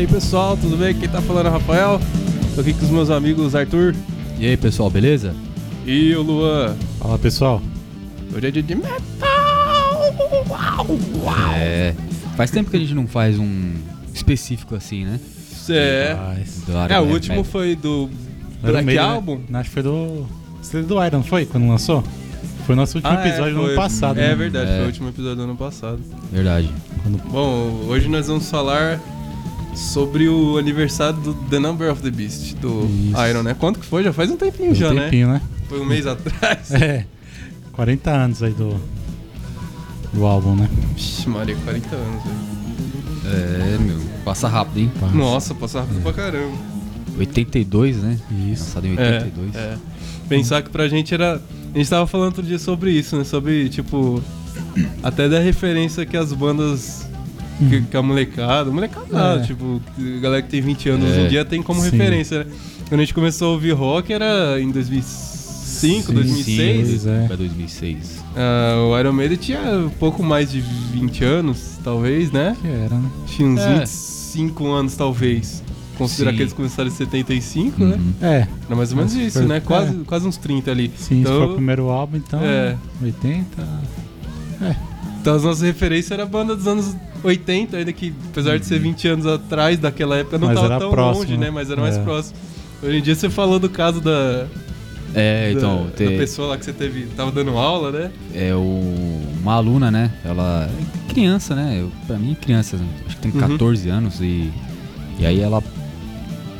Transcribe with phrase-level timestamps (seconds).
[0.00, 0.94] Aí pessoal, tudo bem?
[0.94, 2.00] Quem tá falando é o Rafael.
[2.54, 3.94] Tô aqui com os meus amigos Arthur
[4.38, 5.34] E aí, pessoal, beleza?
[5.86, 6.74] e o Luan.
[6.98, 7.60] Fala pessoal.
[8.34, 8.96] Hoje é dia de metal!
[11.54, 11.94] É.
[12.34, 13.74] Faz tempo que a gente não faz um
[14.14, 15.20] específico assim, né?
[15.68, 16.16] É,
[16.66, 17.12] Do Iron é o Man.
[17.12, 18.08] último foi do
[18.62, 19.06] Era Black meio, né?
[19.06, 19.40] Album.
[19.52, 20.26] Acho que foi do.
[20.62, 21.44] Você do Iron, foi?
[21.44, 22.02] Quando lançou?
[22.64, 23.72] Foi o nosso último Ah, é, episódio do foi.
[23.72, 24.18] ano passado.
[24.18, 24.34] É né?
[24.34, 24.74] verdade, É.
[24.76, 26.00] foi o último episódio do ano passado.
[26.32, 26.70] Verdade.
[27.30, 28.98] Bom, hoje nós vamos falar
[29.74, 33.26] sobre o aniversário do The Number of the Beast, do Isso.
[33.28, 33.54] Iron, né?
[33.58, 34.02] Quanto que foi?
[34.02, 35.04] Já faz um tempinho um já, né?
[35.04, 35.40] tempinho, né?
[35.68, 36.70] Foi um mês atrás.
[36.72, 37.06] É.
[37.72, 38.76] 40 anos aí do.
[40.12, 40.68] Do álbum, né?
[40.94, 42.50] Vixe, Maria, 40 anos, velho.
[43.32, 43.98] É, meu.
[44.24, 44.90] Passa rápido, hein?
[45.00, 45.14] Passa.
[45.14, 46.56] Nossa, passa rápido pra caramba.
[47.18, 48.18] 82, né?
[48.50, 48.64] Isso.
[48.64, 49.54] Lançado em É, 82.
[49.54, 49.76] é.
[50.28, 51.40] Pensar que pra gente era.
[51.74, 53.24] A gente tava falando outro dia sobre isso, né?
[53.24, 54.22] Sobre, tipo.
[55.02, 57.08] Até da referência que as bandas.
[57.68, 58.70] Que, que a molecada.
[58.70, 59.46] Molecada, nada, É.
[59.46, 59.80] tipo,
[60.20, 61.10] galera que tem 20 anos É.
[61.10, 61.90] hoje em dia tem como Sim.
[61.90, 62.46] referência, né?
[62.88, 67.02] Quando a gente começou a ouvir rock era em 2005, Sim, 2006.
[67.02, 67.10] sim.
[67.10, 67.26] é.
[67.26, 68.24] Pra 2006.
[68.36, 72.56] Ah, o Iron Maiden tinha um pouco mais de 20 anos, talvez, né?
[72.60, 73.10] Que era, né?
[73.26, 73.78] Tinha uns É.
[73.80, 75.62] 25 anos, talvez.
[75.98, 77.96] Considerar que eles começaram em 75, né?
[77.96, 78.12] Uhum.
[78.22, 78.48] É.
[78.66, 79.60] Era mais ou menos Mas isso, foi- né?
[79.60, 80.04] Quase, é.
[80.06, 80.90] quase uns 30 ali.
[80.96, 82.40] Sim, então, esse foi o primeiro álbum, então.
[82.42, 82.74] É.
[83.02, 83.62] 80.
[85.20, 88.78] Então as nossas referências eram a banda dos anos 80, ainda que, apesar de ser
[88.78, 91.46] 20 anos atrás daquela época, não Mas tava era tão próximo, longe, né?
[91.46, 91.50] né?
[91.50, 92.02] Mas era mais É.
[92.02, 92.36] próximo.
[92.82, 94.46] Hoje em dia você falou do caso da,
[95.14, 98.10] É, então, da, te- da pessoa lá que você teve, tava dando aula, né?
[98.34, 100.10] é o, uma aluna, né?
[100.24, 101.76] Ela é criança, né?
[101.80, 103.48] Eu, pra mim, criança, acho que tem Uhum.
[103.48, 104.50] 14 anos e,
[105.18, 105.62] e aí ela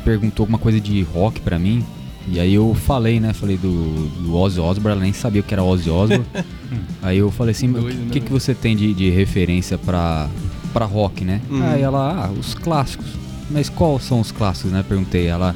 [0.05, 1.83] perguntou alguma coisa de rock pra mim.
[2.27, 3.33] E aí eu falei, né?
[3.33, 6.25] Falei do, do Ozzy Osbourne, ela nem sabia o que era Ozzy Osbourne.
[7.01, 10.29] aí eu falei assim, o que, né, que, que você tem de, de referência pra,
[10.71, 11.41] pra rock, né?
[11.49, 11.63] Uhum.
[11.63, 13.07] Aí ela, ah, os clássicos.
[13.49, 14.83] Mas quais são os clássicos, né?
[14.87, 15.27] Perguntei.
[15.27, 15.55] Ela,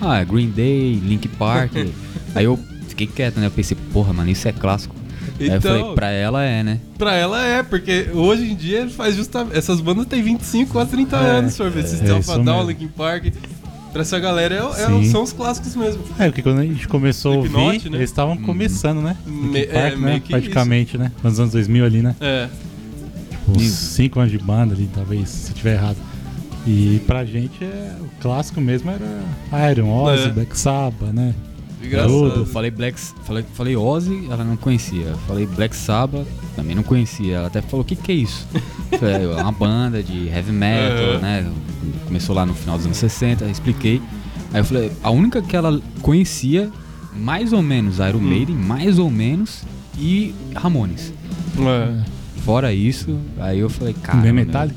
[0.00, 1.72] ah, Green Day, Link Park.
[2.34, 2.58] aí eu
[2.88, 3.46] fiquei quieto, né?
[3.46, 4.94] Eu pensei, porra, mano, isso é clássico.
[5.40, 6.80] Aí eu Então, falei, pra ela é, né?
[6.96, 9.58] pra ela é, porque hoje em dia faz justamente.
[9.58, 11.86] Essas bandas têm 25, quase 30 É, anos, for ver.
[11.86, 12.66] System é of a Down.
[12.68, 13.24] Linkin Park.
[13.94, 16.02] Pra essa galera é- é- são os clássicos mesmo.
[16.18, 17.52] É, porque quando a gente começou a ouvir,
[17.90, 17.96] né?
[17.96, 19.16] eles estavam começando, né?
[19.24, 19.96] Me- Linkin Park, é, né?
[19.96, 21.12] meio que Praticamente, né?
[21.22, 22.16] Nos anos 2000 ali, né?
[22.20, 22.48] É.
[23.48, 23.92] Uns Isso.
[23.92, 25.96] 5 anos de banda ali, talvez, se eu tiver errado.
[26.66, 30.30] E pra gente, é, o clássico mesmo era Iron, Ozzy, É.
[30.30, 31.32] Black Sabbath, né?
[31.86, 32.12] Engraçado.
[32.40, 35.14] Eu falei Black, falei, falei Ozzy, ela não conhecia.
[35.26, 37.36] Falei Black Sabbath, também não conhecia.
[37.36, 38.46] Ela até falou, o que que é isso?
[38.98, 41.18] Falei, é uma banda de heavy metal, Uhum.
[41.20, 41.52] né?
[42.06, 44.00] Começou lá no final dos anos 60, expliquei.
[44.52, 46.70] Aí eu falei, a única que ela conhecia,
[47.16, 48.22] mais ou menos, Iron Hum.
[48.22, 49.62] Maiden, mais ou menos,
[49.98, 51.12] e Ramones.
[51.58, 52.04] É.
[52.44, 54.18] Fora isso, aí eu falei, cara.
[54.18, 54.76] Bem Metallica?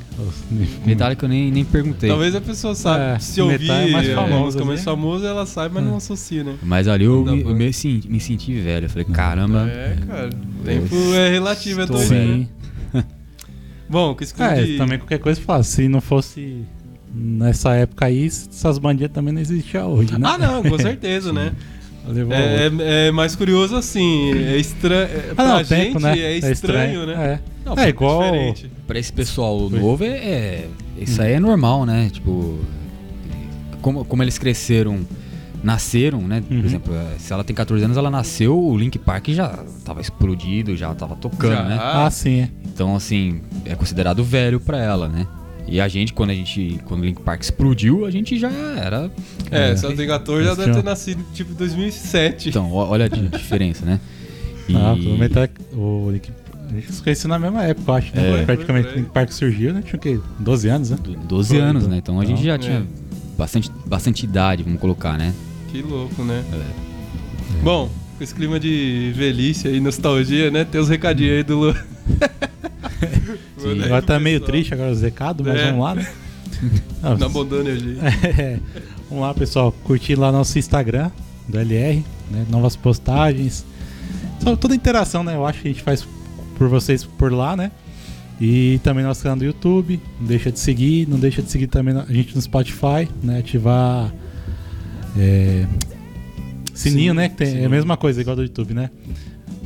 [0.85, 2.09] Metallica eu nem, nem perguntei.
[2.09, 4.85] Talvez a pessoa saiba, É, se ouvir é mais é, famoso, a música mais né?
[4.85, 5.87] famosa, ela sabe, mas É.
[5.87, 6.55] não associa, né?
[6.63, 8.85] Mas ali eu me, eu me, sen- me senti velho.
[8.85, 9.67] Eu falei, caramba.
[9.67, 10.29] É, cara.
[10.61, 12.37] O tempo é relativo, é doido, velho.
[12.37, 12.47] né?
[12.93, 13.03] Sim.
[13.89, 14.77] Bom, com esse clima É, de...
[14.77, 15.61] também qualquer coisa fala.
[15.63, 16.63] Se não fosse
[17.13, 20.19] nessa época aí, essas bandinhas também não existiam hoje, né?
[20.23, 21.51] Ah, não, com certeza, né?
[22.07, 25.01] Levou É, é- é mais curioso assim, é estranho.
[25.09, 26.17] É, Ah, pra não, gente tempo, né?
[26.19, 27.13] é estranho, né?
[27.13, 28.21] É, Não, é igual.
[28.23, 28.71] Diferente.
[28.87, 29.79] Pra esse pessoal Foi.
[29.79, 30.67] novo, é, é-
[30.97, 32.09] isso aí é normal, né?
[32.11, 32.59] Tipo,
[33.81, 34.99] como, como eles cresceram,
[35.63, 36.41] nasceram, né?
[36.47, 36.63] Por Uhum.
[36.65, 39.49] exemplo, se ela tem 14 anos, ela nasceu, o Link Park já
[39.83, 41.63] tava explodido, já tava tocando, Já.
[41.63, 41.77] né?
[41.81, 42.49] Ah, sim, é.
[42.65, 45.25] Então, assim, é considerado velho pra ela, né?
[45.67, 49.11] E a gente, quando a gente, quando o Link Park explodiu, a gente já era...
[49.51, 49.75] É, É.
[49.75, 52.49] se ela tem 14, já deve ter nascido tipo 2007.
[52.49, 53.99] Então, olha a di- diferença, né?
[54.69, 54.75] E...
[54.75, 56.29] Ah, pelo menos tá- o Link
[56.69, 58.13] a gente se conheceu na mesma época, eu acho.
[58.15, 58.41] né?
[58.41, 58.45] É.
[58.45, 58.95] Praticamente o.
[58.97, 59.81] Link Park surgiu, né?
[59.81, 60.19] Tinha o quê?
[60.39, 60.97] 12 anos, né?
[61.25, 61.91] 12 Foi, anos, então.
[61.91, 61.97] né?
[61.99, 62.57] Então a gente já É.
[62.57, 62.85] tinha
[63.37, 65.33] bastante, bastante idade, vamos colocar, né?
[65.71, 66.43] Que louco, né?
[66.51, 67.63] É.
[67.63, 70.65] Bom, com esse clima de velhice aí, nostalgia, né?
[70.65, 71.75] Tem os recadinhos aí do Lu.
[73.57, 73.83] Sim.
[73.83, 75.65] Agora tá meio triste agora os recados, mas É.
[75.71, 76.07] vamos lá, né?
[77.19, 77.97] Não abandona energia.
[78.23, 78.59] É,
[79.09, 79.71] vamos lá, pessoal.
[79.83, 81.11] Curtir lá nosso Instagram
[81.47, 82.45] do LR, né?
[82.49, 83.65] Novas postagens.
[84.41, 85.35] Só toda interação, né?
[85.35, 86.07] Eu acho que a gente faz
[86.57, 87.71] por vocês por lá, né?
[88.39, 89.99] E também nosso canal do YouTube.
[90.19, 91.07] Não deixa de seguir.
[91.07, 93.39] Não deixa de seguir também a gente no Spotify, né?
[93.39, 94.11] Ativar.
[95.17, 95.65] é,
[96.73, 97.29] sininho, Sim, né?
[97.29, 97.67] Que tem- é sininho.
[97.67, 98.89] a mesma coisa, igual do YouTube, né?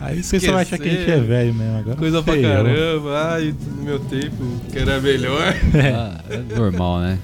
[0.00, 1.96] Aí o pessoal acha que a gente é velho mesmo agora.
[1.96, 2.42] Coisa pra eu.
[2.42, 4.36] caramba, ai, no meu tempo,
[4.70, 5.54] que era melhor.
[5.94, 7.18] Ah, é normal, né?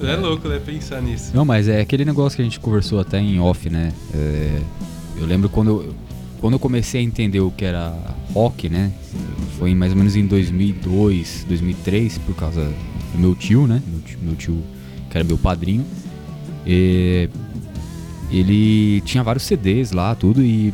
[0.00, 1.30] É louco, né, pensar nisso.
[1.34, 3.92] Não, mas é aquele negócio que a gente conversou até em off, né?
[4.14, 4.58] É,
[5.18, 5.94] eu lembro quando eu,
[6.46, 7.92] quando eu comecei a entender o que era
[8.32, 8.92] rock, né?
[9.58, 12.72] Foi mais ou menos em 2002, 2003, por causa
[13.12, 13.82] do meu tio, né?
[13.84, 14.62] Meu tio, meu tio
[15.10, 15.84] que era meu padrinho.
[16.64, 17.28] E
[18.30, 20.72] ele tinha vários CDs lá, tudo, e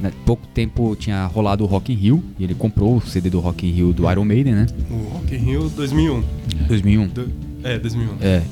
[0.00, 3.38] né, pouco tempo tinha rolado o Rock in Rio, e ele comprou o CD do
[3.38, 4.66] Rock in Rio do Iron Maiden, né?
[4.90, 6.24] O Rock in Rio 2001.
[6.66, 7.06] 2001.
[7.06, 7.30] Do-
[7.62, 8.16] é, 2001.
[8.20, 8.42] É.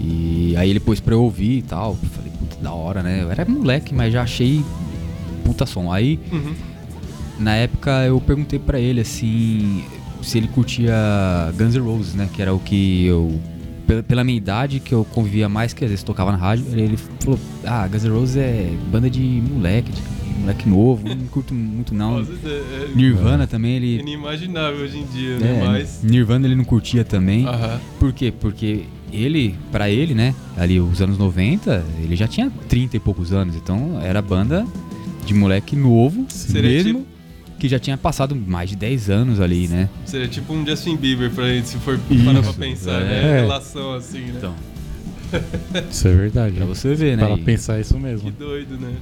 [0.00, 1.94] E aí ele pôs pra eu ouvir e tal.
[1.94, 3.22] Falei, puta, da hora, né?
[3.22, 4.60] Eu era moleque, mas já achei
[5.46, 5.92] puta som.
[5.92, 6.54] Aí, Uhum.
[7.38, 9.84] na época, eu perguntei pra ele, assim,
[10.22, 10.94] se ele curtia
[11.56, 12.28] Guns N' Roses, né?
[12.32, 13.38] Que era o que eu...
[14.08, 17.38] Pela, minha idade, que eu convivia mais, que às vezes tocava na rádio, ele falou,
[17.64, 20.02] ah, Guns N' Roses é banda de moleque, de
[20.40, 22.18] moleque novo, não curto muito não.
[22.18, 24.00] Nossa, é, é Nirvana também, ele...
[24.00, 25.60] inimaginável hoje em dia, né?
[25.62, 26.00] É, Mas.
[26.02, 27.46] Nirvana ele não curtia também.
[27.46, 27.80] Aham.
[28.00, 28.32] Por quê?
[28.32, 33.32] Porque ele, pra ele, né, ali os anos 90, ele já tinha 30 e poucos
[33.32, 34.66] anos, então era banda
[35.26, 37.16] de moleque novo, Seria mesmo tipo-
[37.58, 39.88] que já tinha passado mais de 10 anos ali, né?
[40.04, 43.38] Seria tipo um Justin Bieber pra gente, se for Isso, parar pra pensar, né?
[43.38, 43.40] é.
[43.42, 44.34] Relação assim, né?
[44.36, 44.54] Então,
[45.90, 46.54] Isso é verdade.
[46.56, 47.26] pra você ver, né?
[47.26, 48.30] Para pensar isso Que mesmo.
[48.30, 48.92] doido, né?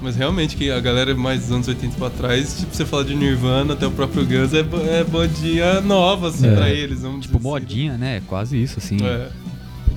[0.00, 3.14] Mas realmente, que a galera mais dos anos 80 pra trás, tipo, você fala de
[3.16, 4.60] Nirvana, até o próprio Guns, é,
[5.00, 6.54] é bandinha nova, assim, É.
[6.54, 7.60] pra eles, vamos tipo dizer assim.
[7.60, 8.22] modinha, né?
[8.28, 8.96] Quase isso, assim.
[9.04, 9.28] É.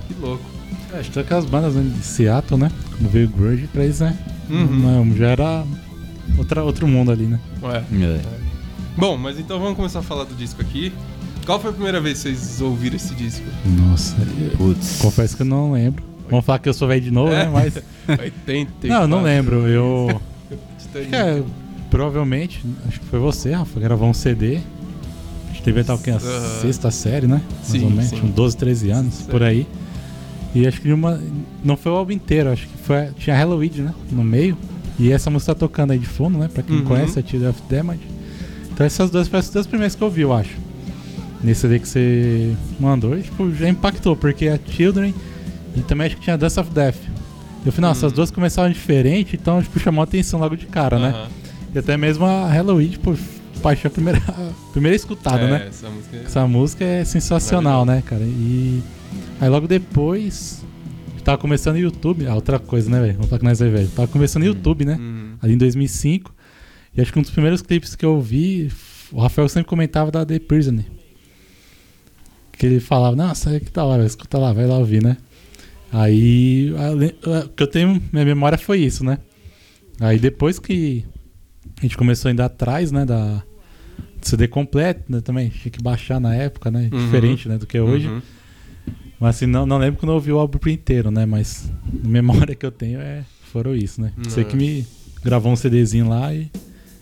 [0.07, 0.43] Que louco.
[0.93, 2.71] É, acho que aquelas bandas né, de Seattle, né?
[2.97, 4.17] Quando veio o Grudge pra eles, né?
[4.49, 4.65] Uhum.
[5.05, 5.63] Não, já era
[6.37, 7.39] outra, outro mundo ali, né?
[7.61, 7.83] Ué.
[7.93, 8.21] É.
[8.97, 10.91] Bom, mas então vamos começar a falar do disco aqui.
[11.45, 13.45] Qual foi a primeira vez que vocês ouviram esse disco?
[13.65, 14.15] Nossa.
[14.57, 14.99] Putz.
[15.01, 16.03] Confesso que eu não lembro.
[16.29, 17.45] Vamos falar que eu sou velho de novo, É.
[17.45, 17.49] né?
[17.51, 17.77] Mas.
[18.07, 18.87] 80.
[18.87, 19.67] não, eu não lembro.
[19.67, 20.21] Eu.
[21.13, 21.41] É,
[21.89, 24.57] provavelmente, acho que foi você, Rafa, gravou um CD.
[25.49, 26.11] A gente devia estar o quê?
[26.11, 26.59] Na Aham.
[26.61, 27.41] sexta série, né?
[27.49, 28.21] Mais Sim, ou menos, sim.
[28.21, 29.65] uns 12, 13 anos, por aí.
[30.53, 31.19] E acho que uma.
[31.63, 33.07] Não foi o álbum inteiro, acho que foi.
[33.17, 33.93] Tinha Halloween, né?
[34.11, 34.57] No meio.
[34.99, 36.49] E essa música tá tocando aí de fundo, né?
[36.53, 36.83] Pra quem Uhum.
[36.83, 38.01] conhece, a Children of Damage.
[38.73, 40.55] Então essas duas foram as duas primeiras que eu vi, eu acho.
[41.43, 43.17] Nesse CD que você mandou.
[43.17, 45.13] E, tipo, já impactou, porque a Children
[45.75, 46.97] e também acho que tinha Dance of Death.
[47.65, 48.07] Eu falei, nossa, Uhum.
[48.07, 51.09] as duas começaram diferente, então, tipo, chamou a atenção logo de cara, né?
[51.09, 51.27] Aham.
[51.73, 53.15] E até mesmo a Halloween, tipo,
[53.61, 54.21] paixão primeira,
[54.71, 55.67] primeira escutada, é, né?
[55.67, 56.23] Essa música é...
[56.23, 58.23] Essa música é sensacional, né, cara?
[58.23, 58.81] E
[59.39, 60.63] aí logo depois,
[61.23, 63.13] tava começando o YouTube, ah, outra coisa, né, velho?
[63.13, 63.87] Vamos falar que nós é velho.
[63.89, 64.95] Tava começando o YouTube, né?
[64.95, 65.35] Uhum.
[65.41, 66.33] Ali em 2005.
[66.95, 68.71] E acho que um dos primeiros clipes que eu vi,
[69.11, 70.85] o Rafael sempre comentava da The Prisoner.
[72.51, 75.17] Que ele falava, nossa, que da hora, escuta lá, vai lá ouvir, né?
[75.91, 76.71] Aí,
[77.45, 79.19] o que eu tenho, minha memória foi isso, né?
[79.99, 81.05] Aí depois que
[81.77, 83.43] a gente começou a ir atrás, né, da
[84.27, 87.05] CD completo, né, também, tinha que baixar na época, né, Uhum.
[87.05, 88.07] diferente, né, do que é hoje.
[88.07, 88.21] Uhum.
[89.19, 91.69] Mas assim, não, não lembro quando eu ouvi o álbum inteiro, né, mas
[92.03, 94.11] a memória que eu tenho é, foram isso, né.
[94.23, 94.85] Você que me
[95.23, 96.49] gravou um CDzinho lá e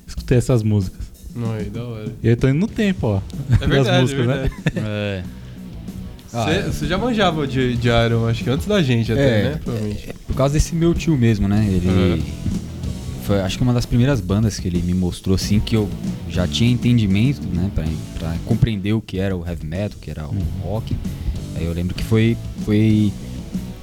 [0.08, 1.08] escutei essas músicas.
[1.36, 2.12] Não, é da hora.
[2.24, 3.22] E aí tô indo no tempo, ó,
[3.62, 4.34] É verdade, é músicas, né?
[4.36, 4.54] verdade.
[4.78, 5.24] É.
[6.32, 6.62] Ah, Você, é.
[6.64, 9.60] você já manjava de, de Iron, acho que antes da gente até, É, né?
[9.64, 10.10] Provavelmente.
[10.28, 11.66] Por causa desse meu tio mesmo, né?
[11.68, 11.88] Ele.
[11.88, 12.24] Uhum.
[13.30, 15.88] Foi, acho que uma das primeiras bandas que ele me mostrou, assim, que eu
[16.28, 17.70] já tinha entendimento, né?
[17.76, 17.86] Pra,
[18.18, 20.98] pra compreender o que era o heavy metal, o que era o rock.
[21.56, 22.36] Aí eu lembro que foi.
[22.66, 23.14] foi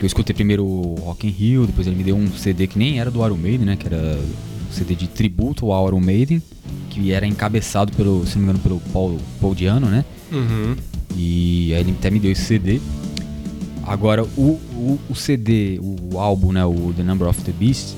[0.01, 2.77] que eu escutei primeiro o Rock in Rio, depois ele me deu um CD que
[2.77, 3.77] nem era do Iron Maiden, né?
[3.77, 6.43] Que era um CD de tributo ao Iron Maiden,
[6.91, 10.05] que era encabeçado pelo, se não me engano, pelo Paul, Paul Diano, né?
[10.33, 10.75] Uhum.
[11.17, 12.81] E aí ele até me deu esse CD.
[13.85, 17.95] Agora, o, o, o CD, o álbum, né, o The Number of the Beast,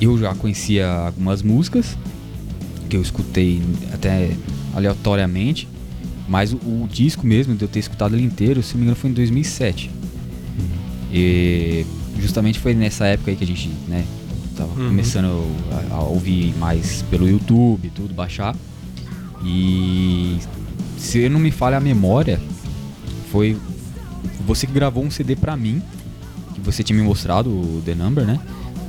[0.00, 1.96] eu já conhecia algumas músicas,
[2.88, 3.60] que eu escutei
[3.92, 4.30] até
[4.74, 5.66] aleatoriamente,
[6.28, 8.96] mas o, o disco mesmo, de eu ter escutado ele inteiro, se não me engano,
[8.96, 9.90] foi em 2007.
[11.12, 11.86] E
[12.20, 14.04] justamente foi nessa época aí que a gente, né,
[14.56, 14.88] tava Uhum.
[14.88, 15.44] começando
[15.90, 18.54] a, a ouvir mais pelo YouTube, tudo, baixar.
[19.44, 20.38] E
[20.98, 22.40] se não me falha a memória,
[23.30, 23.56] foi
[24.46, 25.80] você que gravou um CD pra mim,
[26.54, 28.40] que você tinha me mostrado, o The Number, né?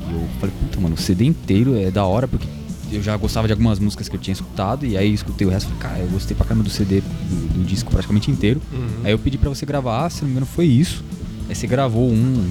[0.10, 2.48] E eu falei, puta, mano, o CD inteiro é da hora, porque
[2.92, 5.68] eu já gostava de algumas músicas que eu tinha escutado, e aí escutei o resto,
[5.68, 8.62] falei, cara, eu gostei pra caramba do CD, do, do disco praticamente inteiro.
[8.72, 8.88] Uhum.
[9.04, 11.04] Aí eu pedi pra você gravar, se não me engano foi isso.
[11.50, 12.50] Aí você gravou um,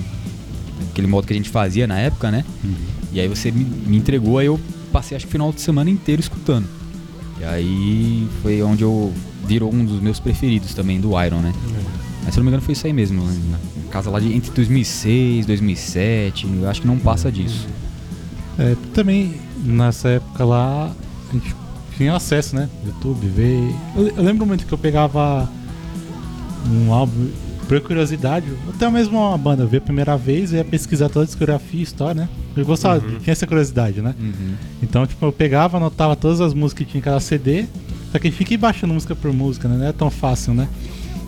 [0.91, 2.45] aquele modo que a gente fazia na época, né?
[3.13, 4.61] E aí você me, me entregou, aí eu
[4.93, 6.67] passei acho que o final de semana inteiro escutando.
[7.41, 9.13] E aí foi onde eu
[9.47, 11.53] virou um dos meus preferidos também do Iron, né?
[12.27, 13.23] Mas se eu não me engano foi isso aí mesmo.
[13.23, 13.59] né?
[13.85, 16.47] Na casa lá de entre 2006, 2007.
[16.61, 17.67] Eu acho que não passa disso.
[18.59, 20.93] É, também nessa época lá
[21.31, 21.55] a gente
[21.97, 22.69] tinha acesso, né?
[22.85, 23.75] YouTube, ver.
[23.97, 25.49] Eu, eu lembro muito que eu pegava
[26.71, 27.29] um álbum
[27.69, 31.27] por curiosidade, até mesmo uma banda, ver a primeira vez, eu ia pesquisar toda a
[31.27, 32.29] discografia e história, né?
[32.57, 34.15] Eu gostava, tinha essa curiosidade, né?
[34.19, 34.55] Uhum.
[34.83, 37.67] Então, tipo, eu pegava, anotava todas as músicas que tinha em cada CD,
[38.13, 39.77] só que a gente fica aí baixando música por música, né?
[39.79, 40.69] Não é tão fácil, né?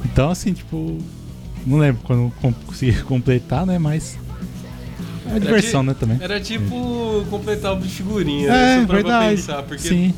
[0.04, 0.98] Então, assim, tipo,
[1.66, 2.32] não lembro quando
[2.66, 3.78] consegui completar, né?
[3.78, 4.18] Mas.
[5.30, 5.96] É diversão, ti- né?
[5.98, 6.16] Também.
[6.20, 8.80] Era tipo completar o de figurinha, É, né?
[8.80, 9.36] Só pra verdade.
[9.36, 10.14] pensar, porque Sim.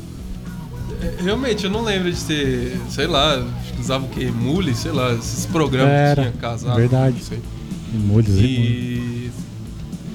[1.01, 4.25] é, realmente eu não lembro de ter, sei lá, acho que usava o que?
[4.27, 6.75] Mule, sei lá, esses programas Era, que tinha casado.
[6.77, 7.15] verdade.
[7.17, 7.39] Não sei.
[8.37, 9.31] Aí.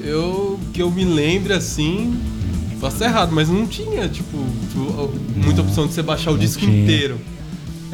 [0.02, 2.18] E eu que eu me lembre assim,
[2.80, 4.38] posso errado, mas não tinha, tipo,
[5.37, 6.82] muita opção de você baixar o Não disco tinha.
[6.85, 7.18] inteiro.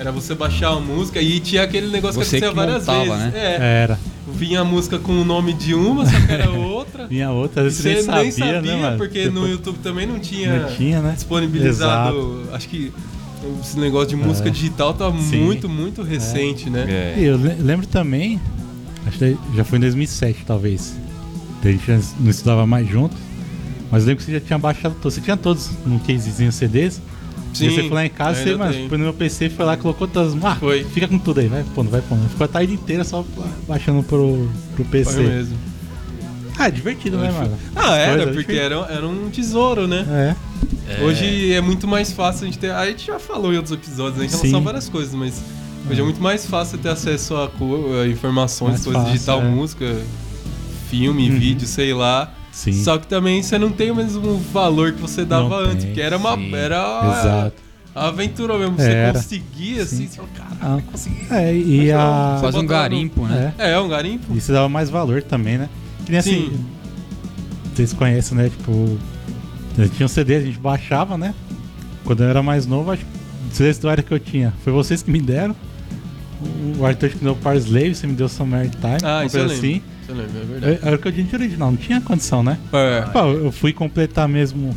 [0.02, 3.16] Era você baixar a música e tinha aquele negócio Você que acontecia que várias montava,
[3.18, 3.32] vezes.
[3.32, 3.56] né?
[3.60, 3.98] É, Era.
[4.34, 7.06] vinha a música com o nome de uma, só que era outra.
[7.06, 8.96] Vinha outra, às vezes você nem nem sabia, sabia, né, mano?
[8.98, 11.12] porque no Depois- YouTube também não tinha, Não tinha, né?
[11.14, 12.42] disponibilizado.
[12.52, 12.92] Acho que
[13.62, 14.52] esse negócio de música É.
[14.52, 15.38] digital tá Sim.
[15.44, 16.86] muito, muito recente, né?
[16.88, 17.14] É.
[17.20, 18.40] E eu le- lembro também,
[19.06, 20.94] acho que já foi em 2007 talvez.
[21.64, 23.14] A gente não estudava mais junto.
[23.90, 25.14] Mas eu lembro que você já tinha baixado todos.
[25.14, 27.00] Você tinha todos num casezinho CDs.
[27.52, 28.88] Sim, você foi lá em casa, você, tem.
[28.88, 30.34] foi no meu PC, foi lá, colocou todas.
[30.44, 30.84] Ah, Foi.
[30.84, 32.28] fica com tudo aí, vai pondo, vai pondo.
[32.28, 33.24] Ficou a tarde inteira só
[33.68, 35.12] baixando pro, pro PC.
[35.12, 35.58] Foi mesmo.
[36.58, 37.56] Ah, é divertido, né, mano?
[37.74, 40.36] Ah, era, Coisa, porque era, era um tesouro, né?
[40.88, 41.02] É.
[41.02, 42.70] Hoje é muito mais fácil a gente ter.
[42.70, 44.24] A gente já falou em outros episódios, né?
[44.26, 44.56] em relação Sim.
[44.56, 45.42] a várias coisas, mas
[45.90, 47.50] hoje é muito mais fácil ter acesso a,
[48.02, 49.44] a informações, Mais coisas fácil, digital, é.
[49.44, 49.96] música,
[50.90, 51.38] filme, Uhum.
[51.38, 52.32] vídeo, sei lá.
[52.52, 52.72] Sim.
[52.84, 55.94] Só que também você não tem o mesmo valor que você dava Não antes, tem,
[55.94, 56.36] que era uma.
[56.36, 56.54] sim.
[56.54, 57.56] Era Exato.
[57.94, 58.76] a aventura mesmo.
[58.76, 59.12] Você Era.
[59.14, 60.08] conseguia, assim, Sim.
[60.08, 61.16] você fala, Ah, caralho, consegui.
[61.30, 62.36] É, e Mas a.
[62.40, 63.54] Quase um no- garimpo, né?
[63.58, 63.72] É.
[63.72, 64.36] É, um garimpo.
[64.36, 65.68] Isso dava mais valor também, né?
[66.04, 66.50] Que nem assim.
[66.50, 66.64] Sim.
[67.74, 68.50] Vocês conhecem, né?
[68.50, 68.98] Tipo.
[69.96, 71.34] Tinha um CD, a gente baixava, né?
[72.04, 74.52] Quando eu era mais novo, acho que CDs do área que eu tinha.
[74.62, 75.56] Foi vocês que me deram.
[76.78, 78.98] O Arthur que me deu o Parsley, você me deu Summer Time.
[79.02, 79.54] Ah, isso eu coisa lembro.
[79.54, 79.82] assim.
[80.02, 80.78] Isso eu lembro, é verdade.
[80.82, 82.58] Eu- Era o que eu tinha de original, não tinha condição, né?
[82.72, 83.02] É.
[83.12, 84.74] Pô, eu fui completar mesmo.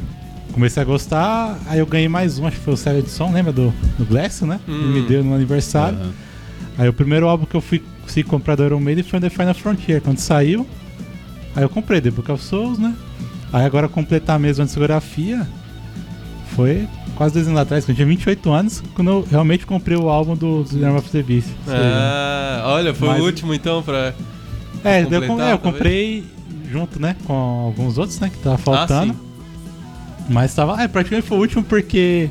[0.53, 3.31] Comecei a gostar, aí eu ganhei mais um, acho que foi o Série de Som,
[3.33, 4.59] lembra do, do Glass, né?
[4.67, 4.73] Hum.
[4.73, 5.97] Ele me deu no aniversário.
[5.97, 6.11] Aham.
[6.77, 9.29] Aí o primeiro álbum que eu fui consegui comprar do Iron Maiden foi o The
[9.29, 10.01] Final Frontier.
[10.01, 10.65] Quando saiu,
[11.55, 12.93] aí eu comprei The Book of Souls, né?
[13.51, 15.47] Aí agora completar mesmo a discografia
[16.45, 20.09] foi quase dois anos atrás, quando eu tinha 28 anos, quando eu realmente comprei o
[20.09, 21.49] álbum do Zero of the Beast.
[21.67, 24.13] Ah, olha, foi Mas- o último então pra.
[24.83, 26.23] é, daí eu, com- é, eu comprei
[26.71, 29.13] junto, né, com alguns outros, né, que tava faltando.
[29.19, 30.25] Ah.
[30.29, 30.81] Mas tava.
[30.81, 32.29] É, praticamente foi o último porque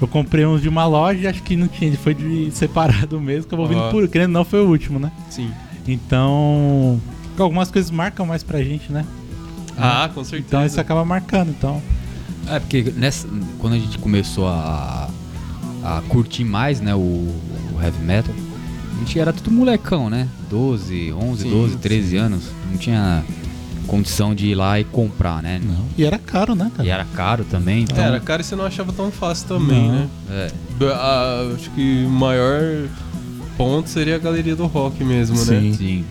[0.00, 3.20] eu comprei uns de uma loja e acho que não tinha, ele foi de separado
[3.20, 4.06] mesmo, que eu vou vindo por.
[4.08, 5.10] Querendo não, foi o último, né?
[5.30, 5.50] Sim.
[5.86, 7.00] Então.
[7.38, 9.04] Algumas coisas marcam mais pra gente, né?
[9.76, 10.44] Ah, com certeza.
[10.48, 11.80] Então isso acaba marcando, então.
[12.46, 13.28] É, porque nessa,
[13.58, 15.08] quando a gente começou a,
[15.82, 18.34] a curtir mais, né, o, o heavy metal,
[18.94, 20.28] a gente era tudo molecão, né?
[20.50, 22.44] 12, 11, Sim, 12, 13 anos.
[22.70, 23.24] Não tinha
[23.86, 25.60] condição de ir lá e comprar, né?
[25.64, 25.86] Não.
[25.96, 26.86] E era caro, né, cara?
[26.86, 28.04] E era caro também, então...
[28.04, 29.94] É, era cara e você não achava tão fácil também, Não.
[29.94, 30.08] né?
[30.30, 30.50] É,
[30.92, 32.60] ah, acho que o maior
[33.56, 35.44] ponto seria a galeria do rock mesmo, né?
[35.44, 35.74] Sim.
[35.74, 36.04] sim.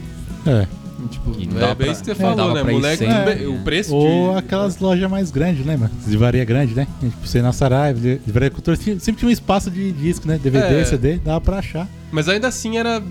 [0.45, 0.67] É.
[1.09, 2.63] Tipo, não é bem isso que você é, falou, né?
[2.63, 4.39] Moleque, sem, o preço Ou de...
[4.39, 5.91] aquelas lojas mais grandes, lembra?
[6.07, 6.87] Livraria grande, né?
[6.99, 10.39] Tipo, você na Saraiva, li- livraria cultura, sempre tinha um espaço de disco, né?
[10.41, 10.85] DVD, É.
[10.85, 11.87] CD, dava pra achar.
[12.11, 13.01] Mas ainda assim era...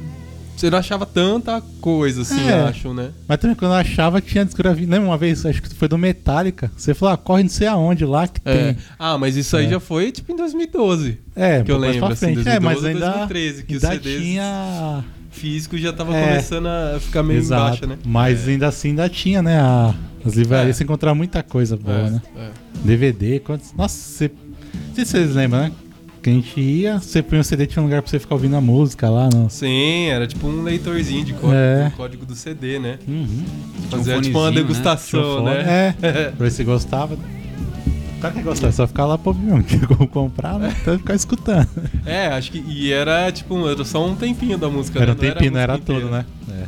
[0.56, 2.54] Você não achava tanta coisa, assim, É.
[2.62, 3.10] acho, né?
[3.28, 4.86] Mas também quando eu achava tinha discografia.
[4.88, 6.70] Lembra uma vez, acho que foi do Metallica.
[6.74, 8.72] Você falou, ah, corre não sei aonde lá que É.
[8.72, 8.76] tem.
[8.98, 9.68] Ah, mas isso aí É.
[9.68, 11.18] já foi, tipo, em 2012.
[11.36, 12.48] É, Que eu lembro, assim, frente.
[12.48, 15.04] é, mas 2012 ainda, 2013, que os ainda CDs tinha.
[15.36, 16.26] Físico já tava É.
[16.28, 17.62] começando a ficar meio Exato.
[17.66, 17.98] embaixo, né?
[18.04, 19.58] Mas ainda assim ainda tinha, né?
[19.60, 20.78] a- as livrarias, É.
[20.78, 22.22] você encontrar muita coisa boa, É, né?
[22.36, 22.48] é.
[22.84, 23.72] DVD, quantos.
[23.74, 24.30] Nossa, você.
[24.88, 25.72] Não sei se vocês lembram, né?
[26.22, 28.56] Que a gente ia, você punha o CD, tinha um lugar pra você ficar ouvindo
[28.56, 29.28] a música lá.
[29.32, 29.48] No...
[29.48, 31.84] Sim, era tipo um leitorzinho de código, É.
[31.84, 32.98] do código do CD, né?
[33.06, 33.26] Uhum.
[33.26, 34.56] Tinha um Fazia tipo uma né?
[34.56, 35.94] degustação, fone, né?
[36.02, 37.16] É, pra ver se gostava.
[38.16, 39.62] O cara que gostava, é só ficar lá mesmo.
[39.64, 40.74] Tinha como comprar, né?
[40.80, 41.68] Então ficar escutando.
[42.04, 42.58] É, acho que.
[42.66, 45.20] E era tipo, era só um tempinho da música, Era um né?
[45.32, 46.26] tempinho, não era música todo, inteira.
[46.48, 46.66] né?